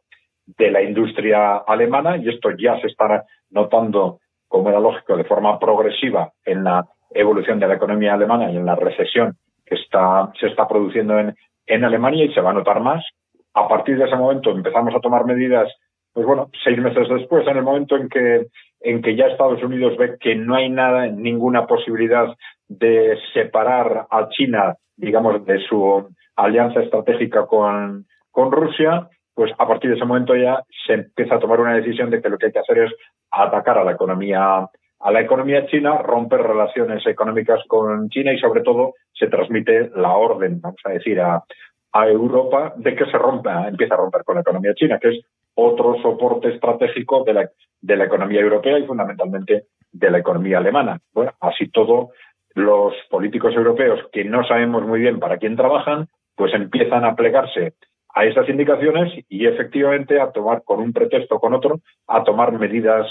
de 0.58 0.72
la 0.72 0.82
industria 0.82 1.58
alemana 1.58 2.18
y 2.18 2.30
esto 2.30 2.50
ya 2.52 2.80
se 2.80 2.88
está 2.88 3.26
notando 3.52 4.20
como 4.48 4.70
era 4.70 4.80
lógico 4.80 5.16
de 5.16 5.24
forma 5.24 5.60
progresiva 5.60 6.32
en 6.44 6.64
la 6.64 6.86
evolución 7.12 7.60
de 7.60 7.68
la 7.68 7.76
economía 7.76 8.14
alemana 8.14 8.52
y 8.52 8.58
en 8.58 8.66
la 8.66 8.76
recesión 8.76 9.38
que 9.66 9.76
está, 9.76 10.32
se 10.40 10.48
está 10.48 10.68
produciendo 10.68 11.20
en, 11.20 11.36
en 11.68 11.86
Alemania 11.86 12.26
y 12.26 12.34
se 12.34 12.42
va 12.42 12.50
a 12.50 12.54
notar 12.54 12.82
más. 12.82 13.06
A 13.54 13.68
partir 13.68 13.98
de 13.98 14.06
ese 14.06 14.16
momento 14.16 14.52
empezamos 14.52 14.94
a 14.96 15.00
tomar 15.00 15.26
medidas, 15.26 15.72
pues 16.14 16.26
bueno, 16.26 16.50
seis 16.64 16.80
meses 16.80 17.08
después, 17.08 17.48
en 17.48 17.58
el 17.58 17.64
momento 17.64 17.96
en 17.96 18.10
que, 18.10 18.48
en 18.82 19.02
que 19.02 19.16
ya 19.16 19.28
Estados 19.28 19.62
Unidos 19.64 19.98
ve 19.98 20.18
que 20.20 20.36
no 20.36 20.56
hay 20.56 20.70
nada, 20.70 21.08
ninguna 21.08 21.68
posibilidad 21.68 22.36
de 22.68 23.18
separar 23.34 24.08
a 24.10 24.30
China, 24.30 24.76
digamos, 24.96 25.46
de 25.46 25.60
su 25.68 26.08
alianza 26.36 26.82
estratégica 26.82 27.46
con, 27.46 28.06
con 28.32 28.52
Rusia, 28.52 29.10
pues 29.34 29.52
a 29.58 29.68
partir 29.68 29.90
de 29.90 29.96
ese 29.96 30.06
momento 30.06 30.36
ya 30.36 30.64
se 30.86 30.94
empieza 30.94 31.36
a 31.36 31.40
tomar 31.40 31.60
una 31.60 31.76
decisión 31.76 32.10
de 32.10 32.22
que 32.22 32.30
lo 32.30 32.38
que 32.38 32.48
hay 32.48 32.52
que 32.52 32.60
hacer 32.60 32.80
es 32.80 32.92
atacar 33.32 33.78
a 33.78 33.84
la 33.84 33.94
economía 33.94 34.70
a 35.02 35.12
la 35.12 35.22
economía 35.22 35.66
china, 35.68 35.98
romper 36.00 36.42
relaciones 36.42 37.06
económicas 37.08 37.62
con 37.68 38.10
China 38.10 38.34
y 38.34 38.40
sobre 38.40 38.62
todo 38.62 38.96
se 39.14 39.28
transmite 39.28 39.92
la 39.96 40.12
orden, 40.12 40.60
vamos 40.60 40.82
a 40.84 40.90
decir, 40.90 41.20
a, 41.22 41.44
Europa 41.92 42.74
de 42.76 42.96
que 42.96 43.06
se 43.06 43.18
rompa, 43.18 43.68
empieza 43.68 43.96
a 43.96 43.98
romper 43.98 44.24
con 44.24 44.36
la 44.36 44.42
economía 44.42 44.76
china, 44.76 45.00
que 45.00 45.10
es 45.10 45.26
otro 45.60 46.02
soporte 46.02 46.54
estratégico 46.54 47.24
de 47.24 47.34
la, 47.34 47.50
de 47.82 47.96
la 47.96 48.06
economía 48.06 48.42
europea 48.42 48.80
y 48.80 48.86
fundamentalmente 48.86 49.66
de 49.92 50.12
la 50.12 50.20
economía 50.20 50.60
alemana. 50.60 51.00
Bueno, 51.14 51.34
así 51.40 51.70
todo, 51.70 52.12
los 52.54 52.94
políticos 53.10 53.54
europeos 53.56 54.00
que 54.12 54.24
no 54.24 54.44
sabemos 54.46 54.86
muy 54.86 55.00
bien 55.00 55.20
para 55.20 55.38
quién 55.38 55.56
trabajan, 55.56 56.08
pues 56.36 56.54
empiezan 56.54 57.06
a 57.06 57.16
plegarse 57.16 57.74
a 58.14 58.26
esas 58.26 58.50
indicaciones 58.50 59.14
y 59.30 59.46
efectivamente 59.46 60.20
a 60.20 60.32
tomar 60.32 60.64
con 60.64 60.80
un 60.80 60.94
pretexto 60.94 61.36
o 61.36 61.40
con 61.40 61.54
otro, 61.54 61.80
a 62.08 62.24
tomar 62.24 62.52
medidas 62.54 63.06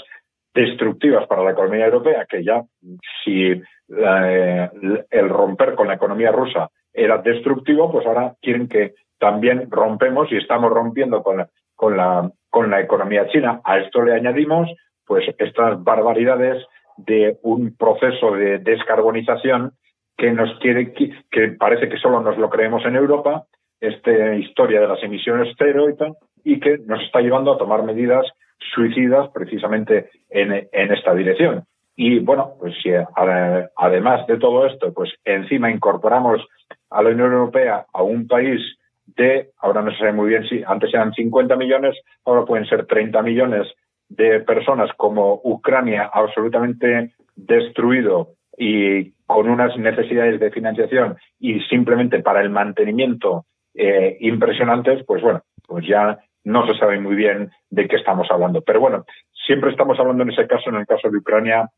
destructivas 0.53 1.27
para 1.27 1.43
la 1.43 1.51
economía 1.51 1.85
europea, 1.85 2.25
que 2.27 2.43
ya 2.43 2.63
si 3.23 3.51
eh, 3.51 4.69
el 5.09 5.29
romper 5.29 5.75
con 5.75 5.87
la 5.87 5.93
economía 5.93 6.31
rusa 6.31 6.69
era 6.93 7.19
destructivo, 7.19 7.91
pues 7.91 8.05
ahora 8.05 8.35
quieren 8.41 8.67
que 8.67 8.93
también 9.19 9.69
rompemos 9.69 10.31
y 10.31 10.37
estamos 10.37 10.71
rompiendo 10.71 11.21
con 11.23 11.37
la, 11.37 11.49
con 11.75 11.95
la, 11.95 12.31
con 12.49 12.69
la 12.69 12.81
economía 12.81 13.27
china. 13.27 13.61
A 13.63 13.77
esto 13.79 14.01
le 14.01 14.13
añadimos 14.13 14.69
pues 15.05 15.25
estas 15.37 15.83
barbaridades 15.83 16.63
de 16.97 17.37
un 17.41 17.75
proceso 17.75 18.31
de 18.31 18.59
descarbonización 18.59 19.71
que 20.17 20.31
nos 20.31 20.57
quiere 20.59 20.93
que 20.93 21.47
parece 21.57 21.87
que 21.89 21.97
solo 21.97 22.21
nos 22.21 22.37
lo 22.37 22.49
creemos 22.49 22.85
en 22.85 22.95
Europa, 22.95 23.45
esta 23.79 24.35
historia 24.35 24.81
de 24.81 24.87
las 24.87 25.01
emisiones 25.01 25.55
cero 25.57 25.89
y 25.89 25.95
tal, 25.95 26.17
y 26.43 26.59
que 26.59 26.77
nos 26.85 27.01
está 27.01 27.21
llevando 27.21 27.53
a 27.53 27.57
tomar 27.57 27.83
medidas 27.83 28.25
suicidas 28.75 29.29
precisamente 29.33 30.09
en, 30.29 30.67
en 30.71 30.91
esta 30.91 31.13
dirección. 31.13 31.63
Y 31.95 32.19
bueno, 32.19 32.53
pues 32.59 32.75
si 32.81 32.91
además 33.75 34.27
de 34.27 34.37
todo 34.37 34.65
esto, 34.65 34.93
pues 34.93 35.11
encima 35.23 35.71
incorporamos 35.71 36.45
a 36.89 37.01
la 37.01 37.09
Unión 37.09 37.33
Europea 37.33 37.85
a 37.93 38.03
un 38.03 38.27
país 38.27 38.61
ahora 39.59 39.81
no 39.81 39.91
sé 39.95 40.11
muy 40.11 40.29
bien 40.29 40.47
si 40.47 40.63
antes 40.65 40.93
eran 40.93 41.13
50 41.13 41.55
millones, 41.55 41.95
ahora 42.25 42.45
pueden 42.45 42.65
ser 42.65 42.85
30 42.85 43.21
millones 43.21 43.67
de 44.09 44.39
personas 44.39 44.89
como 44.97 45.39
Ucrania 45.43 46.09
absolutamente 46.11 47.13
destruido 47.35 48.29
y 48.57 49.11
con 49.25 49.49
unas 49.49 49.77
necesidades 49.77 50.39
de 50.39 50.51
financiación 50.51 51.17
y 51.39 51.59
simplemente 51.61 52.19
para 52.19 52.41
el 52.41 52.49
mantenimiento 52.49 53.45
eh, 53.75 54.17
impresionantes, 54.21 55.05
pues 55.05 55.21
bueno, 55.21 55.41
pues 55.67 55.85
ya 55.87 56.19
no 56.43 56.65
se 56.67 56.77
sabe 56.77 56.99
muy 56.99 57.15
bien 57.15 57.51
de 57.69 57.87
qué 57.87 57.97
estamos 57.97 58.27
hablando. 58.31 58.61
Pero 58.61 58.79
bueno, 58.79 59.05
siempre 59.45 59.71
estamos 59.71 59.99
hablando 59.99 60.23
en 60.23 60.31
ese 60.31 60.47
caso, 60.47 60.69
en 60.69 60.77
el 60.77 60.87
caso 60.87 61.09
de 61.09 61.17
Ucrania, 61.17 61.69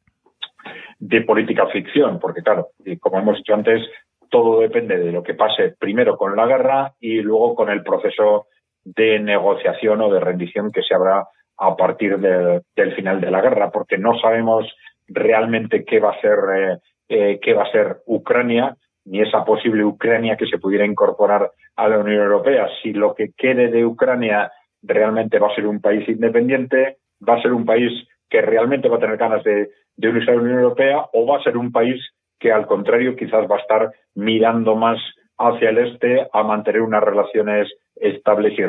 de 1.00 1.22
política 1.22 1.68
ficción, 1.68 2.20
porque 2.20 2.42
claro, 2.42 2.70
como 3.00 3.20
hemos 3.20 3.38
dicho 3.38 3.54
antes, 3.54 3.82
todo 4.32 4.62
depende 4.62 4.98
de 4.98 5.12
lo 5.12 5.22
que 5.22 5.36
pase 5.36 5.76
primero 5.78 6.18
con 6.18 6.36
la 6.36 6.48
guerra 6.48 6.94
y 7.00 7.22
luego 7.22 7.54
con 7.54 7.70
el 7.70 7.84
proceso 7.84 8.48
de 8.84 9.20
negociación 9.20 10.02
o 10.02 10.12
de 10.12 10.20
rendición 10.20 10.72
que 10.72 10.82
se 10.82 10.96
habrá 10.96 11.28
a 11.58 11.76
partir 11.76 12.18
del 12.18 12.96
final 12.96 13.22
de 13.22 13.30
la 13.30 13.42
guerra, 13.42 13.70
porque 13.70 13.98
no 13.98 14.18
sabemos 14.20 14.66
realmente 15.08 15.84
qué 15.86 16.00
va 16.00 16.12
a 16.12 16.22
ser 16.22 16.40
eh, 16.56 16.78
eh, 17.10 17.40
qué 17.42 17.54
va 17.54 17.64
a 17.64 17.72
ser 17.72 17.98
Ucrania 18.06 18.76
ni 19.06 19.22
esa 19.22 19.44
posible 19.44 19.84
Ucrania 19.84 20.38
que 20.38 20.48
se 20.48 20.58
pudiera 20.58 20.86
incorporar 20.86 21.52
a 21.76 21.90
la 21.90 22.00
Unión 22.00 22.22
Europea. 22.22 22.68
Si 22.82 22.94
lo 22.94 23.14
que 23.14 23.32
quede 23.36 23.68
de 23.70 23.86
Ucrania 23.86 24.52
realmente 24.82 25.40
va 25.40 25.48
a 25.48 25.56
ser 25.56 25.68
un 25.68 25.82
país 25.82 26.08
independiente, 26.08 26.98
va 27.28 27.36
a 27.36 27.42
ser 27.42 27.52
un 27.52 27.66
país 27.66 27.92
que 28.30 28.42
realmente 28.42 28.88
va 28.88 28.98
a 28.98 29.00
tener 29.00 29.18
ganas 29.18 29.44
de, 29.44 29.70
de 29.98 30.10
unirse 30.10 30.32
a 30.32 30.36
la 30.36 30.42
Unión 30.42 30.60
Europea 30.60 31.06
o 31.12 31.26
va 31.26 31.38
a 31.38 31.44
ser 31.44 31.58
un 31.58 31.72
país 31.72 32.02
que 32.42 32.52
al 32.52 32.66
contrario 32.66 33.16
quizás 33.16 33.50
va 33.50 33.56
a 33.56 33.60
estar 33.60 33.92
mirando 34.16 34.76
más 34.76 34.98
hacia 35.38 35.70
el 35.70 35.78
este 35.78 36.28
a 36.34 36.44
mantener 36.44 36.82
unas 36.82 37.04
relaciones 37.04 37.70
estables 37.96 38.58
y 38.58 38.66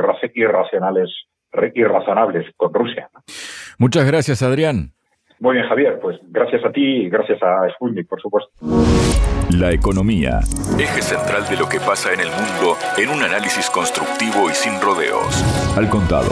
racionales 0.47 1.11
y 1.75 1.85
razonables 1.85 2.47
con 2.57 2.73
Rusia. 2.73 3.11
Muchas 3.79 4.07
gracias, 4.07 4.43
Adrián. 4.43 4.93
Muy 5.41 5.57
bien, 5.57 5.69
Javier, 5.69 5.99
pues 6.01 6.19
gracias 6.29 6.65
a 6.65 6.71
ti 6.71 6.81
y 6.81 7.11
gracias 7.11 7.43
a 7.43 7.69
Sputnik, 7.75 8.09
por 8.09 8.21
supuesto. 8.21 8.51
La 9.51 9.73
economía, 9.73 10.39
eje 10.79 11.03
central 11.03 11.43
de 11.51 11.57
lo 11.57 11.69
que 11.69 11.79
pasa 11.79 12.13
en 12.13 12.21
el 12.21 12.29
mundo 12.29 12.77
en 12.97 13.11
un 13.11 13.23
análisis 13.25 13.69
constructivo 13.69 14.49
y 14.49 14.55
sin 14.55 14.81
rodeos. 14.81 15.43
Al 15.77 15.89
contado. 15.89 16.31